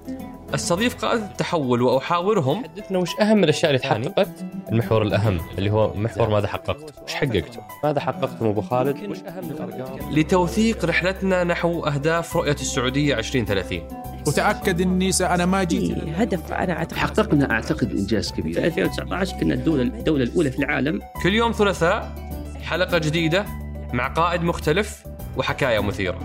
أستضيف 0.54 1.04
قادة 1.04 1.24
التحول 1.24 1.82
وأحاورهم. 1.82 2.64
حدثنا 2.64 2.98
وش 2.98 3.20
أهم 3.20 3.44
الأشياء 3.44 3.70
اللي 3.70 3.78
تحققت؟ 3.78 4.28
المحور 4.72 5.02
الأهم 5.02 5.40
اللي 5.58 5.70
هو 5.70 5.94
محور 5.94 6.28
ماذا 6.28 6.46
حققت؟ 6.46 7.02
وش 7.04 7.14
حققته 7.14 7.60
ماذا 7.84 8.00
حققتم 8.00 8.46
أبو 8.46 8.60
خالد؟ 8.60 9.10
وش 9.10 9.18
أهم 9.18 9.50
الأرقام؟ 9.50 10.12
لتوثيق 10.12 10.84
رحلتنا 10.84 11.44
نحو 11.44 11.84
أهداف 11.84 12.36
رؤية 12.36 12.52
السعودية 12.52 13.18
2030 13.18 13.88
وتأكد 14.28 14.80
إني 14.80 15.10
أنا 15.20 15.46
ما 15.46 15.64
جيت. 15.64 15.98
هدف 16.16 16.52
أنا 16.52 16.72
أعتقد. 16.72 16.98
حققنا 16.98 17.50
أعتقد 17.50 17.90
إنجاز 17.90 18.32
كبير. 18.32 18.54
في 18.54 18.66
2019 18.66 19.36
كنا 19.40 19.54
الدولة 19.54 19.82
الدولة 19.82 20.24
الأولى 20.24 20.50
في 20.50 20.58
العالم. 20.58 21.00
كل 21.22 21.34
يوم 21.34 21.52
ثلاثاء 21.52 22.14
حلقة 22.62 22.98
جديدة 22.98 23.44
مع 23.92 24.08
قائد 24.08 24.42
مختلف 24.42 25.04
وحكاية 25.36 25.80
مثيرة. 25.80 26.18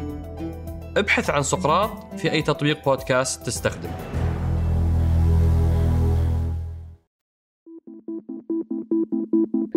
ابحث 0.98 1.30
عن 1.30 1.44
سقراط 1.44 2.20
في 2.20 2.32
أي 2.32 2.42
تطبيق 2.42 2.86
بودكاست 2.86 3.46
تستخدم 3.46 3.90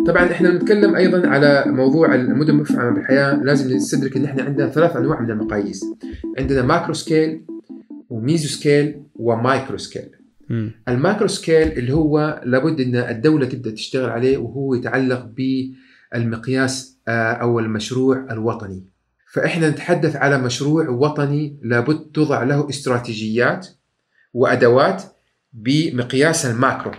طبعا 0.07 0.31
إحنا 0.31 0.49
بنتكلم 0.49 0.95
أيضا 0.95 1.27
على 1.27 1.63
موضوع 1.67 2.15
المدن 2.15 2.49
المفعمه 2.49 2.89
بالحياة. 2.89 3.33
لازم 3.33 3.75
نستدرك 3.75 4.17
إن 4.17 4.25
إحنا 4.25 4.43
عندنا 4.43 4.69
ثلاث 4.69 4.95
أنواع 4.95 5.21
من 5.21 5.31
المقاييس. 5.31 5.85
عندنا 6.39 6.61
macro 6.61 6.93
scale 6.93 7.45
و 8.09 8.17
meso 8.17 8.47
scale 8.47 9.03
و 9.15 9.25
micro 9.25 9.77
scale 9.77 10.09
ال 10.87 10.94
macro 10.94 11.27
scale 11.27 11.71
اللي 11.71 11.93
هو 11.93 12.41
لابد 12.45 12.81
إن 12.81 12.95
الدولة 12.95 13.45
تبدأ 13.45 13.71
تشتغل 13.71 14.09
عليه 14.09 14.37
وهو 14.37 14.73
يتعلق 14.73 15.29
بالمقياس 16.13 16.97
آه، 17.07 17.31
أو 17.31 17.59
المشروع 17.59 18.27
الوطني. 18.31 18.85
فإحنا 19.33 19.69
نتحدث 19.69 20.15
على 20.15 20.37
مشروع 20.37 20.89
وطني 20.89 21.59
لابد 21.63 22.11
توضع 22.13 22.43
له 22.43 22.69
استراتيجيات 22.69 23.67
وأدوات 24.33 25.03
بمقياس 25.53 26.45
ال 26.45 26.52
macro. 26.52 26.91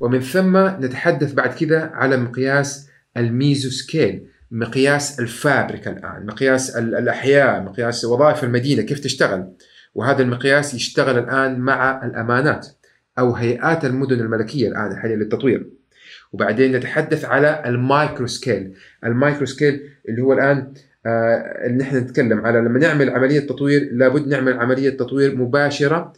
ومن 0.00 0.20
ثم 0.20 0.56
نتحدث 0.56 1.32
بعد 1.32 1.54
كذا 1.54 1.90
على 1.94 2.16
مقياس 2.16 2.88
ال 3.16 3.27
meso 3.27 3.70
scale 3.70 4.26
مقياس 4.50 5.20
ال 5.20 5.30
fabric 5.30 5.90
الآن 5.90 6.26
مقياس 6.26 6.76
الأحياء 6.76 7.62
مقياس 7.62 8.04
وظائف 8.04 8.44
المدينة 8.44 8.82
كيف 8.82 9.00
تشتغل. 9.00 9.52
وهذا 9.94 10.22
المقياس 10.22 10.74
يشتغل 10.74 11.18
الآن 11.18 11.58
مع 11.58 12.06
الأمانات 12.06 12.68
أو 13.18 13.32
هيئات 13.34 13.84
المدن 13.84 14.20
الملكية 14.20 14.68
الآن 14.68 14.96
حاليا 14.96 15.16
للتطوير. 15.16 15.66
وبعدين 16.32 16.76
نتحدث 16.76 17.24
على 17.24 17.62
ال 17.66 17.76
micro 17.76 18.26
scale. 18.26 18.74
ال 19.04 19.11
micro 19.11 19.46
scale 19.46 19.80
اللي 20.08 20.22
هو 20.22 20.32
الآن 20.32 20.72
آه 21.06 21.66
ان 21.66 21.80
إحنا 21.80 22.00
نتكلم 22.00 22.46
على 22.46 22.58
لما 22.58 22.78
نعمل 22.78 23.10
عملية 23.10 23.40
تطوير 23.40 23.88
لابد 23.92 24.28
نعمل 24.28 24.52
عملية 24.60 24.90
تطوير 24.90 25.36
مباشرة 25.36 26.12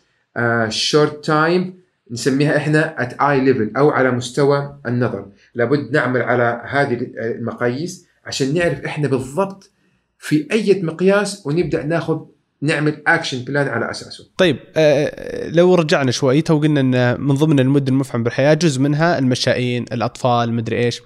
شورت 0.68 1.14
آه 1.14 1.20
time 1.20 1.74
نسميها 2.10 2.56
إحنا 2.56 2.96
at 2.98 3.12
eye 3.12 3.48
level 3.54 3.78
أو 3.78 3.90
على 3.90 4.10
مستوى 4.10 4.78
النظر. 4.86 5.28
لابد 5.54 5.92
نعمل 5.92 6.22
على 6.22 6.62
هذه 6.68 7.06
المقاييس 7.16 8.06
عشان 8.24 8.54
نعرف 8.54 8.84
إحنا 8.84 9.08
بالضبط 9.08 9.70
في 10.18 10.48
أي 10.52 10.82
مقياس 10.82 11.46
ونبدأ 11.46 11.82
ناخذ 11.82 12.20
نعمل 12.62 13.02
action 13.06 13.44
plan 13.44 13.68
على 13.68 13.90
أساسه. 13.90 14.24
طيب 14.38 14.56
آه 14.76 15.48
لو 15.48 15.74
رجعنا 15.74 16.10
شوي 16.10 16.42
تو 16.42 16.58
قلنا 16.58 16.80
إن 16.80 17.20
من 17.20 17.34
ضمن 17.34 17.60
المدن 17.60 17.92
المفعم 17.92 18.22
بالحياة 18.22 18.54
جزء 18.54 18.80
منها 18.80 19.18
المشائين، 19.18 19.84
الأطفال، 19.92 20.52
مدري 20.52 20.84
إيش. 20.84 21.02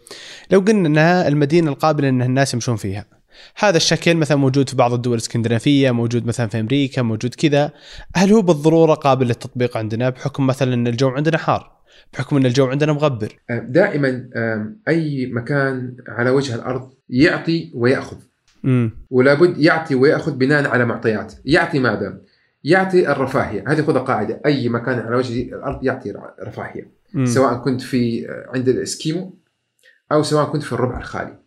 لو 0.50 0.60
قلنا 0.60 0.88
إنها 0.88 1.28
المدينة 1.28 1.70
القابلة 1.70 2.08
إن 2.08 2.22
الناس 2.22 2.54
يمشون 2.54 2.76
فيها. 2.76 3.20
هذا 3.56 3.76
الشكل 3.76 4.14
مثلا 4.14 4.36
موجود 4.36 4.68
في 4.68 4.76
بعض 4.76 4.92
الدول 4.92 5.14
الإسكندنافية 5.14 5.90
موجود 5.90 6.26
مثلا 6.26 6.46
في 6.46 6.60
أمريكا 6.60 7.02
موجود 7.02 7.34
كذا 7.34 7.72
هل 8.14 8.32
هو 8.32 8.42
بالضرورة 8.42 8.94
قابل 8.94 9.26
للتطبيق 9.26 9.76
عندنا 9.76 10.10
بحكم 10.10 10.46
مثلا 10.46 10.74
إن 10.74 10.86
الجو 10.86 11.08
عندنا 11.08 11.38
حار 11.38 11.72
بحكم 12.12 12.36
إن 12.36 12.46
الجو 12.46 12.66
عندنا 12.66 12.92
مغبر 12.92 13.38
دائما 13.50 14.28
أي 14.88 15.26
مكان 15.26 15.96
على 16.08 16.30
وجه 16.30 16.54
الأرض 16.54 16.90
يعطي 17.08 17.72
ويأخذ 17.74 18.16
ولا 19.11 19.35
بد 19.35 19.59
يعطي 19.59 19.94
ويأخذ 19.94 20.37
بناء 20.37 20.68
على 20.68 20.85
معطيات. 20.85 21.35
يعطي 21.44 21.79
ماذا؟ 21.79 22.20
يعطي 22.64 23.12
الرفاهية. 23.12 23.64
هذه 23.66 23.83
خذها 23.83 24.01
قاعدة. 24.01 24.40
أي 24.46 24.68
مكان 24.68 24.99
على 24.99 25.16
وجه 25.16 25.42
الأرض 25.42 25.85
يعطي 25.85 26.14
رفاهية. 26.42 26.90
مم. 27.14 27.27
سواء 27.27 27.55
كنت 27.55 27.81
في 27.81 28.27
عند 28.55 28.68
الإسكيمو 28.68 29.38
أو 30.12 30.23
سواء 30.23 30.44
كنت 30.53 30.62
في 30.62 30.73
الربع 30.73 30.99
الخالي. 30.99 31.38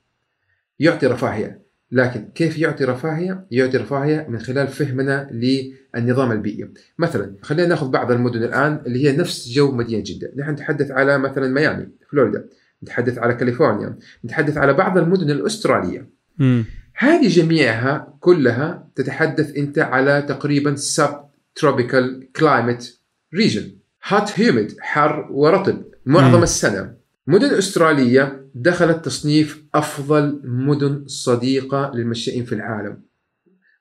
يعطي 0.79 1.07
رفاهية. 1.07 1.63
لكن 1.91 2.29
كيف 2.35 2.57
يعطي 2.57 2.83
رفاهية؟ 2.83 3.45
يعطي 3.51 3.77
رفاهية 3.77 4.25
من 4.29 4.39
خلال 4.39 4.67
فهمنا 4.67 5.29
للنظام 5.31 6.31
البيئي. 6.31 6.69
مثلا 6.97 7.35
خلينا 7.41 7.67
نأخذ 7.67 7.89
بعض 7.89 8.11
المدن 8.11 8.43
الآن 8.43 8.81
اللي 8.85 9.07
هي 9.07 9.17
نفس 9.17 9.49
جو 9.49 9.71
مدينة 9.71 10.03
جدة. 10.05 10.31
نحن 10.37 10.51
نتحدث 10.51 10.91
على 10.91 11.17
مثلا 11.17 11.47
ميامي 11.47 11.87
فلوريدا. 12.11 12.45
نتحدث 12.83 13.17
على 13.17 13.33
كاليفورنيا. 13.33 13.97
نتحدث 14.25 14.57
على 14.57 14.73
بعض 14.73 14.97
المدن 14.97 15.29
الأسترالية. 15.31 16.09
م. 16.39 16.63
هذه 16.95 17.27
جميعها 17.27 18.17
كلها 18.19 18.87
تتحدث 18.95 19.57
أنت 19.57 19.79
على 19.79 20.21
تقريبا 20.21 20.75
subtropical 20.75 22.31
climate 22.35 22.99
region 23.33 23.71
hot 24.03 24.39
humid 24.39 24.75
حر 24.79 25.27
ورطب. 25.31 25.83
معظم 26.05 26.39
م. 26.39 26.43
السنة. 26.43 26.93
مدن 27.27 27.53
أسترالية 27.53 28.45
دخلت 28.55 29.05
تصنيف 29.05 29.63
أفضل 29.75 30.41
مدن 30.43 31.03
صديقة 31.07 31.91
للمشائين 31.95 32.45
في 32.45 32.55
العالم 32.55 33.01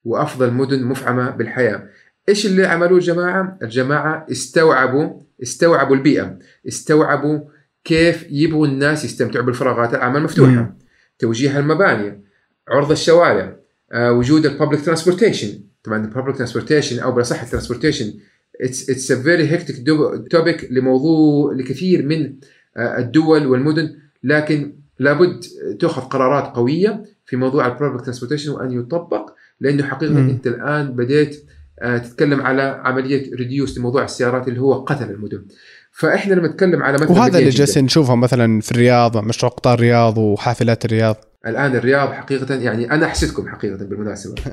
وأفضل 0.05 0.53
مدن 0.53 0.85
مفعمة 0.85 1.31
بالحياة. 1.31 1.89
إيش 2.29 2.47
اللي 2.47 2.67
عملوه 2.67 2.99
الجماعة؟ 2.99 3.59
الجماعة 3.63 4.27
استوعبوا 4.31 5.21
استوعبوا 5.43 5.97
البيئة، 5.97 6.39
استوعبوا 6.69 7.41
كيف 7.85 8.27
يبغوا 8.31 8.67
الناس 8.67 9.05
يستمتعوا 9.05 9.45
بالفراغات 9.45 9.95
العامه 9.95 10.19
المفتوحه، 10.19 10.51
مم. 10.51 10.79
توجيه 11.19 11.59
المباني، 11.59 12.23
عرض 12.69 12.91
الشوارع، 12.91 13.57
آه، 13.93 14.13
وجود 14.13 14.47
ال 14.47 14.52
public 14.52 14.85
transportation، 14.85 15.61
طبعا 15.85 16.05
ال 16.05 16.09
public 16.09 16.37
transportation 16.37 16.99
أو 16.99 17.13
بالأصح 17.13 17.43
ال 17.43 17.48
transportation 17.48 18.15
it's 18.61 18.91
it's 18.91 19.11
a 19.11 19.23
very 19.23 19.49
hectic 19.49 19.87
topic 20.31 20.69
لموضوع 20.71 21.53
لكثير 21.53 22.07
من 22.07 22.35
آه، 22.77 22.99
الدول 22.99 23.47
والمدن 23.47 23.95
لكن 24.25 24.73
لابد 24.99 25.45
تأخذ 25.81 26.03
قرارات 26.03 26.57
قوية 26.57 27.05
في 27.27 27.37
موضوع 27.37 27.67
ال 27.67 27.72
public 27.72 28.01
transportation 28.01 28.51
وأن 28.51 28.73
يطبق 28.81 29.31
لأنه 29.61 29.85
حقيقة 29.85 30.13
مم. 30.13 30.29
أنت 30.29 30.47
الآن 30.47 30.97
بديت 30.97 31.45
آه، 31.83 31.99
تتكلم 31.99 32.41
على 32.41 32.63
عملية 32.85 33.35
reduce 33.35 33.79
لموضوع 33.79 34.05
السيارات 34.05 34.49
اللي 34.49 34.61
هو 34.61 34.75
قتل 34.75 35.11
المدن. 35.11 35.45
فإحنا 35.93 36.35
لما 36.35 36.49
نتكلم 36.49 36.83
على 36.83 36.95
مثلا 36.95 37.11
وهذا 37.11 37.39
اللي 37.39 37.51
جالسين 37.51 37.85
نشوفه 37.85 38.17
مثلا 38.17 38.61
في 38.61 38.73
الرياض 38.73 39.25
مشروع 39.25 39.53
قطار 39.53 39.75
الرياض 39.75 40.19
وحافلات 40.19 40.85
الرياض. 40.85 41.32
الآن 41.47 41.77
الرياض 41.77 42.13
حقيقة 42.13 42.55
يعني 42.55 42.91
أنا 42.91 43.07
أحسدكم 43.07 43.49
حقيقة 43.49 43.85
بالمناسبة 43.85 44.35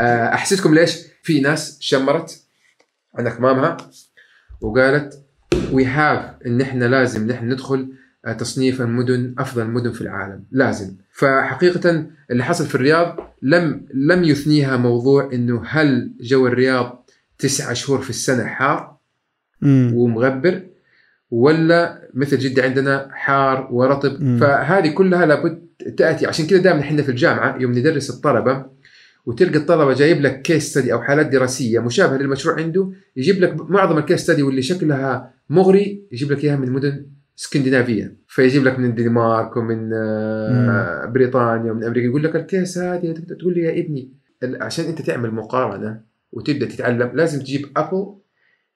آه، 0.00 0.34
أحسدكم 0.34 0.74
ليش؟ 0.74 0.98
في 1.22 1.40
ناس 1.40 1.76
شمرت 1.80 2.42
عن 3.14 3.26
اكمامها 3.26 3.76
وقالت 4.60 5.24
we 5.72 5.84
have 5.84 6.34
إن 6.46 6.60
إحنا 6.60 6.84
لازم 6.84 7.26
نحن 7.26 7.52
ندخل 7.52 7.92
آه، 8.26 8.32
تصنيف 8.32 8.80
المدن 8.80 9.34
أفضل 9.38 9.62
المدن 9.62 9.92
في 9.92 10.00
العالم 10.00 10.44
لازم 10.50 10.96
فحقيقة 11.12 12.06
اللي 12.30 12.44
حصل 12.44 12.66
في 12.66 12.74
الرياض 12.74 13.34
لم 13.42 13.86
لم 13.94 14.24
يثنيها 14.24 14.76
موضوع 14.76 15.30
إنه 15.32 15.62
هل 15.66 16.12
جو 16.20 16.46
الرياض 16.46 17.10
تسعة 17.38 17.72
شهور 17.72 18.00
في 18.00 18.10
السنة 18.10 18.46
حار 18.46 18.96
مم. 19.60 19.92
ومغبر 19.94 20.62
ولا 21.34 22.08
مثل 22.14 22.38
جدة 22.38 22.62
عندنا 22.62 23.08
حار 23.12 23.68
ورطب. 23.70 24.22
مم. 24.22 24.38
فهذه 24.40 24.88
كلها 24.88 25.26
لابد 25.26 25.64
تأتي. 25.96 26.26
عشان 26.26 26.46
كذا 26.46 26.58
دائما 26.58 26.80
إحنا 26.80 27.02
في 27.02 27.08
الجامعة 27.08 27.56
يوم 27.60 27.72
ندرس 27.72 28.10
الطلبة 28.10 28.64
وتلقى 29.26 29.56
الطلبة 29.58 29.94
جايب 29.94 30.20
لك 30.20 30.42
case 30.42 30.70
study 30.70 30.92
أو 30.92 31.02
حالات 31.02 31.26
دراسية 31.26 31.80
مشابهة 31.80 32.16
للمشروع 32.16 32.56
عنده 32.56 32.90
يجيب 33.16 33.40
لك 33.40 33.70
معظم 33.70 33.98
ال 33.98 34.02
case 34.02 34.20
study 34.20 34.42
واللي 34.42 34.62
شكلها 34.62 35.34
مغري 35.50 36.04
يجيب 36.12 36.32
لك 36.32 36.44
إياها 36.44 36.56
من 36.56 36.72
مدن 36.72 37.06
اسكندنافية 37.38 38.16
فيجيب 38.28 38.64
لك 38.64 38.78
من 38.78 38.84
الدنمارك 38.84 39.56
ومن 39.56 39.90
آه، 39.92 41.06
بريطانيا 41.06 41.72
ومن 41.72 41.84
أمريكا 41.84 42.06
يقول 42.06 42.24
لك 42.24 42.36
ال 42.36 42.44
case 42.44 42.78
هذه 42.78 43.14
تقول 43.40 43.54
لي 43.54 43.60
يا 43.60 43.80
ابني 43.80 44.10
عشان 44.42 44.84
أنت 44.84 45.02
تعمل 45.02 45.30
مقارنة 45.30 46.00
وتبدأ 46.32 46.66
تتعلم 46.66 47.10
لازم 47.14 47.38
تجيب 47.40 47.66
apple 47.76 48.14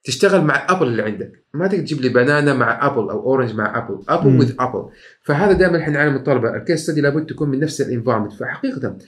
تشتغل 0.08 0.40
مع 0.44 0.66
apple 0.68 0.86
اللي 0.86 1.02
عندك. 1.02 1.32
ما 1.54 1.66
تقدر 1.66 1.82
تجيب 1.82 2.00
لي 2.00 2.08
banana 2.08 2.54
مع 2.54 2.86
apple 2.86 3.10
أو 3.10 3.20
orange 3.30 3.54
مع 3.54 3.78
apple 3.78 4.02
apple. 4.08 4.38
with 4.38 4.52
apple 4.60 4.88
فهذا 5.22 5.52
دائما 5.52 5.78
إحنا 5.78 5.92
نعلم 5.94 6.16
الطلبة. 6.16 6.56
ال 6.56 6.61
case 6.61 6.80
study 6.82 7.00
لابد 7.00 7.26
تكون 7.26 7.48
من 7.48 7.60
نفس 7.60 7.80
ال 7.80 7.85
environment 7.85 8.32
فحقيقة 8.32 8.98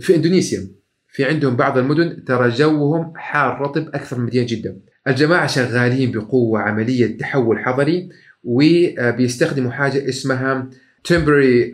في 0.00 0.14
إندونيسيا 0.16 0.66
في 1.08 1.24
عندهم 1.24 1.56
بعض 1.56 1.78
المدن 1.78 2.24
ترى 2.24 2.48
جوهم 2.48 3.12
حار 3.16 3.60
رطب 3.60 3.88
أكثر 3.94 4.18
من 4.18 4.24
مدينة 4.26 4.46
جدة. 4.46 4.76
الجماعة 5.08 5.46
شغالين 5.46 6.12
بقوة 6.12 6.60
عملية 6.60 7.18
تحول 7.18 7.58
حضري 7.58 8.08
وبيستخدموا 8.44 9.70
حاجة 9.70 10.08
اسمها 10.08 10.70
temporary 11.08 11.70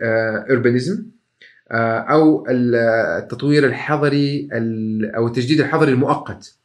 urbanism 0.49 0.97
آه، 1.71 1.97
أو 1.99 2.45
التطوير 2.49 3.65
الحضري 3.65 4.47
ال- 4.53 5.15
أو 5.15 5.27
التجديد 5.27 5.59
الحضري 5.59 5.91
المؤقت. 5.91 6.57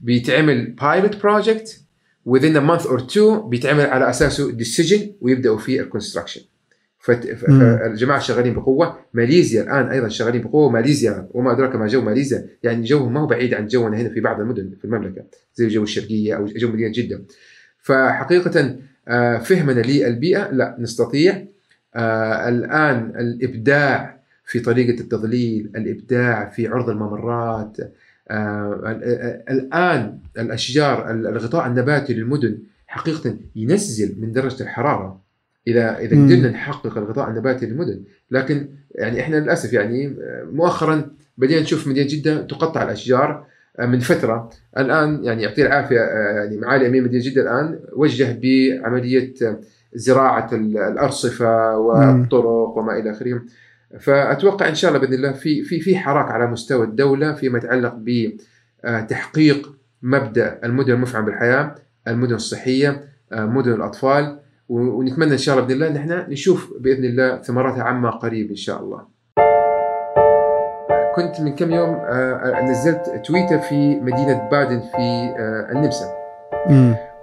بيتعمل 0.00 0.70
pilot 0.70 1.22
project 1.22 1.80
within 2.28 2.56
a 2.56 2.60
month 2.60 2.86
or 2.86 3.00
two 3.14 3.46
بيتعمل 3.48 3.86
على 3.86 4.10
أساسه 4.10 4.52
decision 4.58 5.00
ويبدأوا 5.20 5.58
في 5.58 5.80
ال 5.80 5.84
construction. 5.84 6.40
فالجماعه 6.98 8.20
شغالين 8.20 8.54
بقوة. 8.54 8.98
ماليزيا 9.14 9.62
الآن 9.62 9.88
أيضا 9.88 10.08
شغالين 10.08 10.42
بقوة. 10.42 10.70
ماليزيا 10.70 11.28
وما 11.30 11.52
أدراك 11.52 11.76
ما 11.76 11.86
جو 11.86 12.00
ماليزيا. 12.00 12.46
يعني 12.62 12.84
جوهم 12.84 13.14
ما 13.14 13.20
هو 13.20 13.26
بعيد 13.26 13.54
عن 13.54 13.66
جونا 13.66 13.96
هنا 13.96 14.08
في 14.08 14.20
بعض 14.20 14.40
المدن 14.40 14.74
في 14.78 14.84
المملكة. 14.84 15.24
زي 15.54 15.68
جو 15.68 15.82
الشرقية 15.82 16.36
أو 16.36 16.44
جو 16.44 16.68
مدينه 16.68 16.92
جده 16.92 17.24
فحقيقه 17.82 18.78
آه، 19.08 19.38
فهمنا 19.38 19.80
للبيئة. 19.80 20.50
لا 20.50 20.76
نستطيع. 20.78 21.46
آه، 21.96 22.48
الآن 22.48 23.12
الإبداع 23.18 24.20
في 24.44 24.60
طريقة 24.60 25.00
التظليل 25.00 25.70
الإبداع 25.76 26.48
في 26.48 26.66
عرض 26.66 26.90
الممرات 26.90 27.76
آه، 28.30 28.80
ال- 28.86 29.04
ال- 29.04 29.42
الآن 29.50 30.18
الأشجار 30.38 31.10
ال- 31.10 31.26
الغطاء 31.26 31.66
النباتي 31.66 32.14
للمدن 32.14 32.58
حقيقة 32.86 33.36
ينزل 33.56 34.14
من 34.20 34.32
درجة 34.32 34.62
الحرارة 34.62 35.20
إذا 35.66 35.98
إذا 35.98 36.16
مم. 36.16 36.26
قدرنا 36.26 36.48
نحقق 36.50 36.98
الغطاء 36.98 37.30
النباتي 37.30 37.66
للمدن. 37.66 38.00
لكن 38.30 38.68
يعني 38.94 39.20
إحنا 39.20 39.36
للأسف 39.36 39.72
يعني 39.72 40.16
مؤخرا 40.52 41.10
بدينا 41.38 41.60
نشوف 41.60 41.86
مدينة 41.88 42.08
جدة 42.10 42.42
تقطع 42.42 42.82
الأشجار 42.82 43.46
آه، 43.78 43.86
من 43.86 43.98
فترة. 44.00 44.50
الآن 44.78 45.24
يعني 45.24 45.42
يعطيه 45.42 45.66
العافية 45.66 46.00
آه، 46.00 46.32
يعني 46.44 46.56
معالي 46.56 46.86
امير 46.86 47.02
مدينة 47.04 47.24
جدة 47.24 47.42
الآن 47.42 47.78
وجه 47.92 48.38
بعملية 48.42 49.34
آه، 49.42 49.58
زراعة 49.94 50.48
ال- 50.52 50.78
الأرصفة 50.78 51.76
والطرق 51.78 52.78
وما 52.78 52.98
إلى 52.98 53.10
آخره. 53.10 53.42
فأتوقع 54.00 54.68
إن 54.68 54.74
شاء 54.74 54.90
الله 54.90 55.00
بإذن 55.00 55.14
الله 55.14 55.32
في 55.32 55.62
في 55.62 55.80
في 55.80 55.96
حراك 55.98 56.30
على 56.30 56.46
مستوى 56.46 56.84
الدولة 56.84 57.32
فيما 57.32 57.58
يتعلق 57.58 57.94
بتحقيق 58.84 59.76
مبدأ 60.02 60.60
المدن 60.64 60.92
المفعم 60.92 61.24
بالحياة، 61.24 61.74
المدن 62.08 62.34
الصحية، 62.34 63.04
آه، 63.32 63.46
مدن 63.46 63.72
الأطفال 63.72 64.38
ونتمنى 64.68 65.32
إن 65.32 65.38
شاء 65.38 65.54
الله 65.54 65.66
بإذن 65.66 65.82
الله 65.82 65.90
ان 65.90 65.96
إحنا 65.96 66.26
نشوف 66.28 66.72
بإذن 66.80 67.04
الله 67.04 67.42
ثمراتها 67.42 67.82
عما 67.82 68.10
قريب 68.10 68.50
إن 68.50 68.56
شاء 68.56 68.80
الله. 68.80 69.16
كنت 71.16 71.40
من 71.40 71.54
كم 71.54 71.70
يوم 71.70 71.94
آه، 71.94 72.60
نزلت 72.70 73.22
تويتر 73.24 73.58
في 73.58 74.00
مدينة 74.00 74.48
بادن 74.50 74.80
في 74.80 75.34
آه، 75.38 75.72
النمسا. 75.72 76.06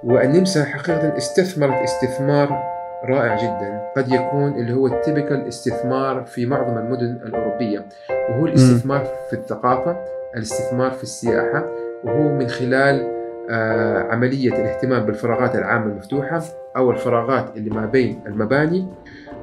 والنمسا 0.03 0.63
حقيقة 0.65 1.17
استثمرت 1.17 1.83
استثمار 1.83 2.72
رائع 3.05 3.37
جدا. 3.37 3.81
قد 3.97 4.11
يكون 4.11 4.53
اللي 4.53 4.73
هو 4.73 4.87
ال 4.87 4.95
typical 4.95 5.47
استثمار 5.47 6.23
في 6.25 6.45
معظم 6.45 6.77
المدن 6.77 7.19
الأوروبية. 7.25 7.85
وهو 8.29 8.45
الاستثمار 8.45 9.05
في 9.29 9.33
الثقافة 9.33 9.97
الاستثمار 10.35 10.91
في 10.91 11.03
السياحة 11.03 11.65
وهو 12.03 12.37
من 12.37 12.47
خلال 12.47 13.13
آه، 13.49 14.07
عملية 14.11 14.49
الاهتمام 14.49 15.05
بالفراغات 15.05 15.55
العامة 15.55 15.85
المفتوحة 15.85 16.43
أو 16.77 16.91
الفراغات 16.91 17.57
اللي 17.57 17.69
ما 17.69 17.85
بين 17.85 18.19
المباني 18.27 18.87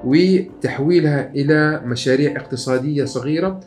وتحويلها 0.04 1.30
إلى 1.34 1.80
مشاريع 1.84 2.36
اقتصادية 2.36 3.04
صغيرة 3.04 3.60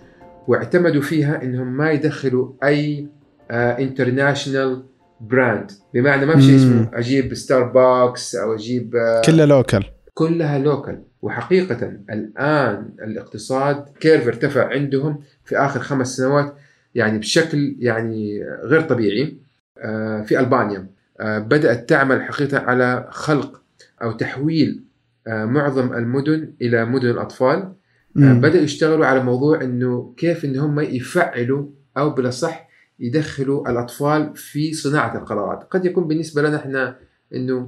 واعتمدوا 0.47 1.01
فيها 1.01 1.43
أنهم 1.43 1.77
ما 1.77 1.91
يدخلوا 1.91 2.49
أي 2.63 3.07
international 3.51 4.83
brand 5.21 5.71
بمعنى 5.93 6.25
ما 6.25 6.35
في 6.35 6.41
شيء 6.41 6.51
مم. 6.51 6.57
اسمه 6.57 6.89
أجيب 6.93 7.33
ستاربكس 7.33 8.35
أو 8.35 8.53
أجيب 8.53 8.95
آه، 8.95 9.21
كله 9.21 9.45
local 9.45 9.85
كلها 10.13 10.59
local 10.59 11.03
وحقيقة 11.21 11.97
الآن 12.09 12.89
الاقتصاد 13.03 13.85
curve 13.99 14.27
ارتفع 14.27 14.67
عندهم 14.69 15.19
في 15.45 15.57
آخر 15.57 15.79
خمس 15.79 16.17
سنوات 16.17 16.55
يعني 16.95 17.19
بشكل 17.19 17.75
يعني 17.79 18.43
غير 18.63 18.81
طبيعي 18.81 19.37
آه، 19.77 20.21
في 20.21 20.39
ألبانيا. 20.39 20.87
آه، 21.19 21.39
بدأت 21.39 21.89
تعمل 21.89 22.23
حقيقة 22.23 22.57
على 22.59 23.07
خلق 23.09 23.61
أو 24.01 24.11
تحويل 24.11 24.83
معظم 25.27 25.93
المدن 25.93 26.53
إلى 26.61 26.85
مدن 26.85 27.09
الأطفال. 27.09 27.73
بدأوا 28.15 28.63
يشتغلوا 28.63 29.05
على 29.05 29.23
موضوع 29.23 29.61
إنه 29.61 30.13
كيف 30.17 30.45
ان 30.45 30.59
هم 30.59 30.79
يفعلوا 30.79 31.65
أو 31.97 32.09
بالأصح 32.09 32.67
يدخلوا 33.03 33.69
الأطفال 33.69 34.35
في 34.35 34.73
صناعة 34.73 35.17
القرارات، 35.17 35.63
قد 35.71 35.85
يكون 35.85 36.07
بالنسبة 36.07 36.41
لنا 36.41 36.57
إحنا 36.57 36.95
إنه 37.35 37.67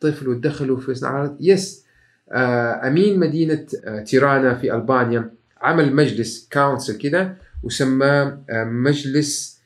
طفل 0.00 0.28
وتدخلوا 0.28 0.80
في 0.80 0.94
صناعة 0.94 1.36
yes 1.40 1.84
آه، 2.32 2.88
أمين 2.88 3.18
مدينة 3.18 3.66
آه، 3.84 4.00
تيرانا 4.00 4.54
في 4.54 4.74
ألبانيا 4.74 5.30
عمل 5.60 5.94
مجلس 5.94 6.48
council 6.52 6.98
كده 6.98 7.36
وسماه 7.62 8.42
آه، 8.50 8.64
مجلس 8.64 9.60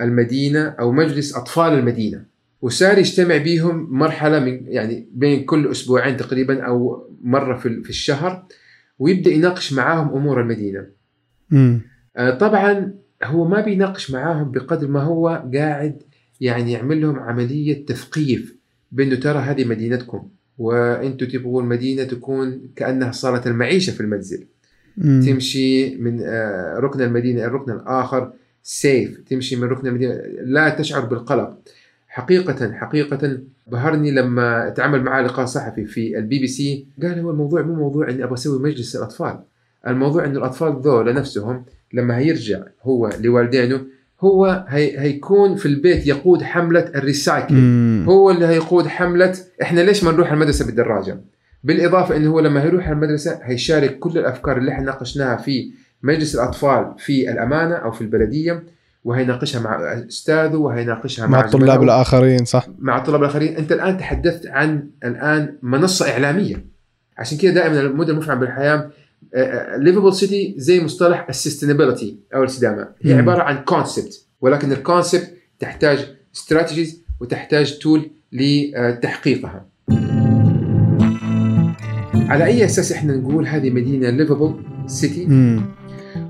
المدينة 0.00 0.68
أو 0.68 0.92
مجلس 0.92 1.36
أطفال 1.36 1.72
المدينة. 1.72 2.24
وصار 2.62 2.98
يجتمع 2.98 3.36
بيهم 3.36 3.98
مرحلة 3.98 4.38
من 4.38 4.66
يعني 4.66 5.08
بين 5.12 5.44
كل 5.44 5.70
أسبوعين 5.70 6.16
تقريبا 6.16 6.62
أو 6.62 7.08
مرة 7.22 7.56
في 7.56 7.82
في 7.82 7.90
الشهر 7.90 8.46
ويبدأ 8.98 9.30
يناقش 9.30 9.72
معاهم 9.72 10.08
أمور 10.08 10.40
المدينة. 10.40 10.86
آه، 12.16 12.30
طبعا 12.30 12.94
هو 13.24 13.48
ما 13.48 13.60
بيناقش 13.60 14.10
معاهم 14.10 14.50
بقدر 14.50 14.88
ما 14.88 15.02
هو 15.02 15.42
قاعد 15.54 16.02
يعني 16.40 16.72
يعمل 16.72 17.00
لهم 17.00 17.18
عملية 17.18 17.86
تثقيف 17.86 18.56
بأنه 18.92 19.16
ترى 19.16 19.38
هذه 19.38 19.64
مدينتكم 19.64 20.28
وأنتم 20.58 21.26
تبغوا 21.26 21.62
المدينة 21.62 22.04
تكون 22.04 22.60
كأنها 22.76 23.12
صاله 23.12 23.46
المعيشة 23.46 23.90
في 23.90 24.00
المنزل. 24.00 24.46
مم. 24.96 25.22
تمشي 25.26 25.96
من 25.96 26.20
آه، 26.22 26.78
ركن 26.78 27.00
المدينة 27.00 27.40
إلى 27.40 27.46
الركن 27.46 27.72
الآخر 27.72 28.32
safe 28.62 29.18
تمشي 29.18 29.56
من 29.56 29.64
ركن 29.64 29.86
المدينة 29.86 30.14
لا 30.44 30.68
تشعر 30.68 31.04
بالقلق 31.04 31.58
حقيقة 32.08 32.72
حقيقة 32.72 33.38
بهرني 33.66 34.10
لما 34.10 34.68
تعامل 34.68 35.02
معاه 35.02 35.22
لقاء 35.22 35.46
صحفي 35.46 35.84
في 35.84 36.18
البي 36.18 36.38
بي 36.38 36.46
سي 36.46 36.86
قال 37.02 37.18
هو 37.18 37.30
الموضوع 37.30 37.62
مو 37.62 37.74
موضوع 37.74 38.10
إني 38.10 38.24
أبغى 38.24 38.34
أسوي 38.34 38.62
مجلس 38.62 38.96
الأطفال 38.96 39.38
الموضوع 39.86 40.24
إنه 40.24 40.38
الأطفال 40.38 40.80
ذولا 40.80 41.12
نفسهم 41.12 41.64
لما 41.92 42.18
هيرجع 42.18 42.58
هو 42.82 43.10
لوالدينه 43.20 43.80
هو 44.20 44.64
هي 44.68 44.98
هيكون 45.00 45.56
في 45.56 45.66
البيت 45.66 46.06
يقود 46.06 46.42
حملة 46.42 46.80
الريسايكل. 46.94 47.54
هو 48.08 48.30
اللي 48.30 48.46
هيقود 48.46 48.86
حملة 48.86 49.34
إحنا 49.62 49.80
ليش 49.80 50.04
ما 50.04 50.12
نروح 50.12 50.32
المدرسة 50.32 50.66
بالدراجة؟ 50.66 51.20
بالإضافة 51.64 52.16
إنه 52.16 52.30
هو 52.30 52.40
لما 52.40 52.62
هيروح 52.62 52.88
المدرسة 52.88 53.38
هيشارك 53.42 53.98
كل 53.98 54.18
الأفكار 54.18 54.56
اللي 54.58 54.72
إحنا 54.72 54.84
ناقشناها 54.84 55.36
في 55.36 55.70
مجلس 56.02 56.34
الأطفال 56.34 56.94
في 56.98 57.30
الأمانة 57.30 57.74
أو 57.74 57.90
في 57.90 58.00
البلدية 58.00 58.62
وهيناقشها 59.04 59.60
مع 59.60 59.92
أستاذه 60.08 60.56
وهيناقشها 60.56 61.26
مع, 61.26 61.38
مع 61.38 61.44
الطلاب. 61.44 61.82
الآخرين 61.82 62.44
صح؟ 62.44 62.66
مع 62.78 62.98
الطلاب 62.98 63.22
الآخرين. 63.22 63.56
أنت 63.56 63.72
الآن 63.72 63.98
تحدثت 63.98 64.46
عن 64.46 64.88
الآن 65.04 65.54
منصة 65.62 66.10
إعلامية. 66.10 66.64
عشان 67.18 67.38
كده 67.38 67.52
دائما 67.52 67.80
المدن 67.80 68.10
المفعم 68.12 68.40
بالحياة 68.40 68.90
livable 69.76 70.14
city 70.14 70.54
زي 70.58 70.84
مصطلح 70.84 71.26
ال 71.28 71.34
sustainability 71.34 72.18
أو 72.34 72.40
الاستدامة. 72.42 72.88
هي 73.02 73.14
مم. 73.14 73.20
عبارة 73.20 73.42
عن 73.42 73.56
concept 73.64 74.26
ولكن 74.40 74.72
ال 74.72 74.80
concept 74.80 75.34
تحتاج 75.58 76.06
strategies 76.36 77.02
وتحتاج 77.20 77.78
tool 77.78 78.10
لتحقيقها. 78.32 79.66
على 82.14 82.44
أي 82.44 82.64
أساس 82.64 82.92
إحنا 82.92 83.16
نقول 83.16 83.46
هذه 83.46 83.70
مدينة 83.70 84.10
livable 84.10 84.54
city. 84.86 85.28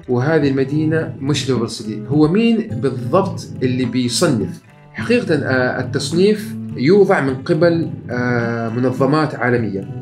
وهذه 0.08 0.48
المدينة 0.48 1.16
مش 1.20 1.50
livable 1.50 1.70
city 1.70 2.02
هو 2.08 2.28
مين 2.28 2.68
بالضبط 2.68 3.46
اللي 3.62 3.84
بيصنف؟ 3.84 4.60
حقيقة 4.92 5.34
آه، 5.34 5.80
التصنيف 5.80 6.54
يوضع 6.76 7.20
من 7.20 7.34
قبل 7.34 7.90
آه، 8.10 8.68
منظمات 8.68 9.34
عالمية. 9.34 9.80
آم، 9.80 9.97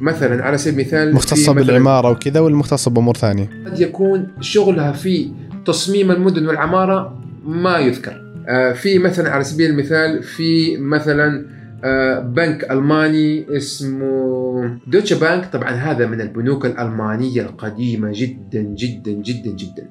مثلا 0.00 0.44
على 0.44 0.58
سبيل 0.58 0.80
المثال 0.80 1.14
مختصة 1.14 1.52
بالعمارة 1.52 2.10
وكذا 2.10 2.40
ولا 2.40 2.56
مختصه 2.56 2.90
بأمور 2.90 3.16
ثانية؟ 3.16 3.50
قد 3.66 3.80
يكون 3.80 4.28
شغلها 4.40 4.92
في 4.92 5.30
تصميم 5.66 6.10
المدن 6.10 6.46
والعمارة 6.46 7.22
ما 7.44 7.78
يذكر. 7.78 8.28
آه، 8.48 8.72
في 8.72 8.98
مثلا 8.98 9.30
على 9.30 9.44
سبيل 9.44 9.70
المثال 9.70 10.22
في 10.22 10.76
مثلا 10.76 11.46
آه، 11.84 12.18
بنك 12.20 12.70
ألماني 12.70 13.56
اسمه 13.56 14.78
دوتشا 14.86 15.18
بانك. 15.18 15.52
طبعا 15.52 15.70
هذا 15.70 16.06
من 16.06 16.20
البنوك 16.20 16.66
الألمانية 16.66 17.42
القديمة 17.42 18.10
جدا 18.14 18.62
جدا 18.62 19.12
جدا 19.12 19.50
جدا. 19.50 19.88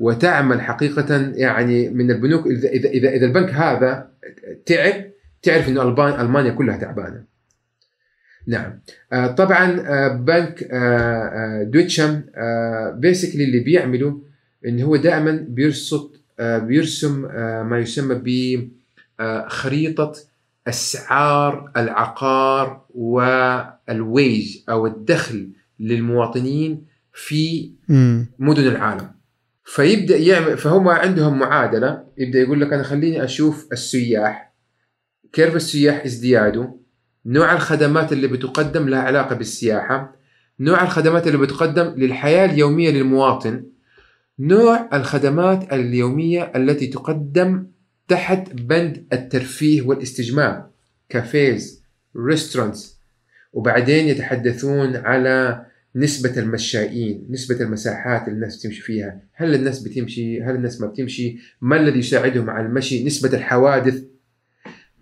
وتعمل 0.00 0.60
حقيقة 0.60 1.32
يعني 1.34 1.88
من 1.88 2.10
البنوك 2.10 2.46
إذا 2.46 2.68
إذا 2.68 2.88
إذا, 2.88 3.08
إذا 3.08 3.26
البنك 3.26 3.50
هذا 3.50 4.08
تعب 4.66 4.94
تعرف 5.42 5.68
إنه 5.68 5.82
ألبان 5.82 6.20
ألمانيا 6.20 6.50
كلها 6.50 6.76
تعبانة. 6.76 7.35
نعم. 8.46 8.80
آه، 9.12 9.26
طبعا 9.26 9.80
آه، 9.80 10.08
بنك 10.08 10.68
آه، 10.72 11.62
دويتشم 11.62 12.22
بيسكلي 12.94 13.44
اللي 13.44 13.60
بيعمله 13.60 14.22
انه 14.66 14.84
هو 14.84 14.96
دائما 14.96 15.46
بيرصد 15.48 16.16
بيرسم 16.40 17.22
ما 17.68 17.78
يسمى 17.78 18.22
بخريطه 19.18 20.12
أسعار 20.68 21.70
العقار 21.76 22.84
والويج 22.94 24.56
أو 24.68 24.86
الدخل 24.86 25.50
للمواطنين 25.80 26.86
في. 27.12 27.70
مدن 28.38 28.66
العالم. 28.66 29.10
فيبدأ 29.64 30.16
يعمل 30.16 30.58
فهم 30.58 30.88
عندهم 30.88 31.38
معادلة 31.38 32.04
يبدأ 32.18 32.38
يقول 32.38 32.60
لك 32.60 32.72
أنا 32.72 32.82
خليني 32.82 33.24
أشوف 33.24 33.68
السياح 33.72 34.54
curve 35.32 35.56
السياح 35.56 36.04
ازدياده 36.04 36.74
نوع 37.26 37.52
الخدمات 37.52 38.12
اللي 38.12 38.26
بتقدم 38.28 38.88
لها 38.88 39.00
علاقة 39.00 39.36
بالسياحة 39.36 40.16
نوع 40.60 40.82
الخدمات 40.82 41.26
اللي 41.26 41.38
بتقدم 41.38 41.94
للحياة 41.96 42.44
اليومية 42.44 42.90
للمواطن 42.90 43.64
نوع 44.38 44.88
الخدمات 44.92 45.72
اليومية 45.72 46.52
التي 46.56 46.86
تقدم 46.86 47.66
تحت 48.08 48.52
بند 48.52 49.06
الترفيه 49.12 49.82
والاستجمام 49.82 50.70
cafes 51.08 51.82
restaurants 52.16 52.96
وبعدين 53.52 54.08
يتحدثون 54.08 54.96
على 54.96 55.66
نسبة 55.96 56.38
المشائين 56.38 57.26
نسبة 57.30 57.60
المساحات 57.60 58.28
اللي 58.28 58.34
الناس 58.34 58.56
بتمشي 58.56 58.82
فيها. 58.82 59.20
هل 59.34 59.54
الناس 59.54 59.80
بتمشي؟ 59.80 60.42
هل 60.42 60.54
الناس 60.54 60.80
ما 60.80 60.86
بتمشي؟ 60.86 61.38
ما 61.60 61.76
الذي 61.80 61.98
يساعدهم 61.98 62.50
على 62.50 62.66
المشي؟ 62.66 63.04
نسبة 63.04 63.36
الحوادث. 63.38 64.04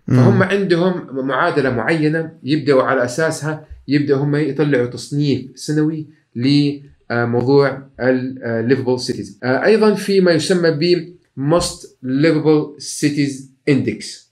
فهم 0.07 0.43
عندهم 0.43 1.25
معادلة 1.27 1.69
معينة 1.69 2.31
يبدأوا 2.43 2.83
على 2.83 3.05
أساسها 3.05 3.65
يبدأوا 3.87 4.23
هم 4.23 4.35
يطلعوا 4.35 4.85
تصنيف 4.85 5.51
سنوي 5.55 6.07
لموضوع 6.35 7.81
ال 7.99 8.12
livable 8.12 8.99
cities 8.99 9.39
أيضا 9.43 9.93
في 9.93 10.21
ما 10.21 10.31
يسمى 10.31 10.71
ب 10.71 11.15
Most 11.37 11.85
Livable 12.03 12.79
Cities 12.79 13.51
Index. 13.67 14.29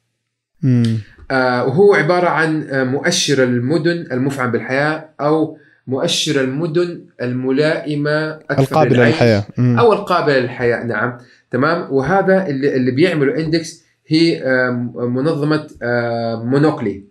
مم. 0.61 0.97
آه، 1.31 1.65
وهو 1.65 1.93
عبارة 1.93 2.27
عن 2.27 2.63
آه، 2.69 2.83
مؤشر 2.83 3.43
المدن 3.43 4.07
المفعم 4.11 4.51
بالحياة 4.51 5.09
أو 5.21 5.57
مؤشر 5.87 6.41
المدن 6.41 7.05
الملائمة 7.21 8.29
أكثر 8.31 8.61
القابلة 8.61 9.07
للحياة. 9.07 9.43
مم. 9.57 9.79
أو 9.79 9.93
القابلة 9.93 10.39
للحياة. 10.39 10.83
نعم 10.83 11.17
تمام. 11.51 11.93
وهذا 11.93 12.47
اللي, 12.47 12.75
اللي 12.75 12.91
بيعملوا 12.91 13.37
index 13.37 13.83
هي 14.13 14.43
آه، 14.43 14.69
منظمة 15.07 15.67
آه، 15.83 16.43
مونوكلي. 16.43 17.03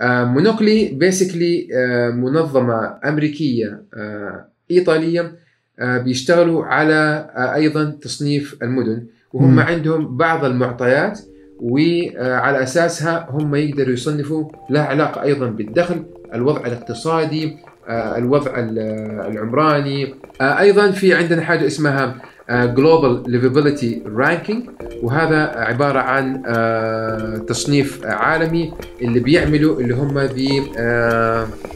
آه، 0.00 0.24
مونوكلي 0.24 0.88
basically 0.88 1.68
منظمة 2.14 2.98
أمريكية 3.04 3.82
آه، 3.94 4.44
إيطالية 4.70 5.32
آه، 5.78 5.98
بيشتغلوا 5.98 6.64
على 6.64 7.30
أيضا 7.54 7.84
تصنيف 8.02 8.56
المدن. 8.62 9.06
وهم 9.32 9.52
مم. 9.52 9.60
عندهم 9.60 10.16
بعض 10.16 10.44
المعطيات 10.44 11.20
وعلى 11.60 12.62
أساسها 12.62 13.26
هم 13.30 13.54
يقدروا 13.54 13.92
يصنفوا 13.92 14.48
لها 14.70 14.82
علاقة 14.82 15.22
أيضا 15.22 15.46
بالدخل، 15.46 16.04
الوضع 16.34 16.60
الاقتصادي، 16.66 17.56
الوضع 17.88 18.58
ال- 18.58 18.78
العمراني، 19.32 20.14
أيضا 20.40 20.90
في 20.90 21.14
عندنا 21.14 21.42
حاجة 21.42 21.66
اسمها 21.66 22.16
global 22.50 23.22
livability 23.26 24.02
ranking 24.06 24.64
وهذا 25.02 25.36
عبارة 25.56 25.98
عن 25.98 26.42
آه، 26.46 27.36
تصنيف 27.36 28.00
عالمي 28.04 28.72
اللي 29.02 29.20
بيعملوا 29.20 29.80
اللي 29.80 29.94
هم 29.94 30.18
the 30.18 30.60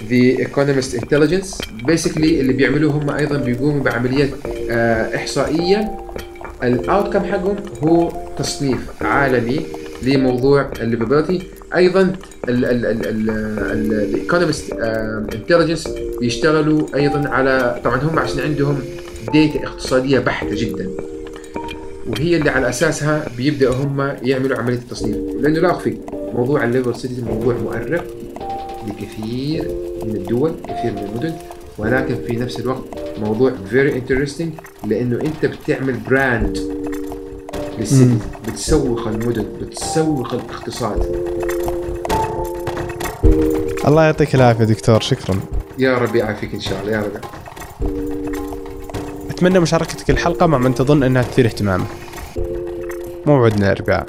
the 0.09 0.39
Economist 0.39 0.95
Intelligence 0.95 1.59
basically 1.87 2.41
اللي 2.41 2.53
بيعملوه 2.53 2.93
هم 2.93 3.11
أيضا 3.11 3.39
بيقوموا 3.39 3.83
بعمليات 3.83 4.31
آه، 4.71 5.17
إحصائية. 5.17 5.91
ال 6.63 6.70
outcome 6.70 7.25
حقهم 7.25 7.57
هو 7.85 8.13
تصنيف 8.39 8.79
عالمي 9.03 9.61
لموضوع 10.03 10.71
ال 10.81 10.86
livability 10.86 11.43
أيضا 11.77 12.13
ال 13.69 13.79
Economist 13.79 14.73
Intelligence 15.35 15.89
بيشتغلوا 16.21 16.87
أيضا 16.95 17.29
على 17.29 17.81
طبعا 17.85 17.97
هم 17.97 18.19
عشان 18.19 18.41
عندهم 18.41 18.81
data 19.33 19.67
اقتصادية 19.67 20.19
بحتة 20.19 20.55
جدا. 20.55 20.91
وهي 22.07 22.37
اللي 22.37 22.51
على 22.51 22.69
أساسها 22.69 23.29
بيبداوا 23.37 23.75
هم 23.75 24.17
يعملوا 24.23 24.59
عملية 24.59 24.79
التصنيف 24.79 25.17
لأنه 25.41 25.61
لا 25.61 25.71
اخفيك 25.71 26.01
موضوع 26.13 26.65
ال 26.65 26.69
livable 26.69 26.97
cities 26.97 27.21
موضوع 27.21 27.55
مؤرق 27.55 28.05
لكثير 28.87 29.69
من 30.05 30.17
الدول 30.17 30.55
كثير 30.69 30.93
من 30.93 31.09
المدن. 31.13 31.35
ولكن 31.79 32.15
في 32.27 32.37
نفس 32.37 32.61
الوقت 32.61 32.85
موضوع 33.19 33.53
very 33.71 33.93
interesting 33.93 34.63
لأنه 34.87 35.21
أنت 35.21 35.47
بتعمل 35.47 35.93
brand 35.93 36.59
لل 37.79 37.92
city 37.92 38.19
بتسوق 38.49 39.09
المدن 39.09 39.47
بتسوق 39.61 40.35
الاقتصاد. 40.35 41.17
الله 43.87 44.05
يعطيك 44.05 44.35
العافية 44.35 44.65
دكتور 44.65 45.01
شكرا. 45.01 45.41
يا 45.79 45.99
رب 45.99 46.17
يعافيك 46.17 46.55
إن 46.55 46.61
شاء 46.61 46.81
الله 46.81 46.93
يا 46.93 47.01
رب. 47.01 47.40
اتمنى 49.41 49.61
مشاركتك 49.61 50.11
الحلقة 50.11 50.47
مع 50.47 50.59
من 50.59 50.75
تظن 50.75 51.03
أنها 51.03 51.23
تثير 51.23 51.47
اهتمامه 51.47 51.85
موعدنا 53.27 53.73
الاربعاء 53.73 54.07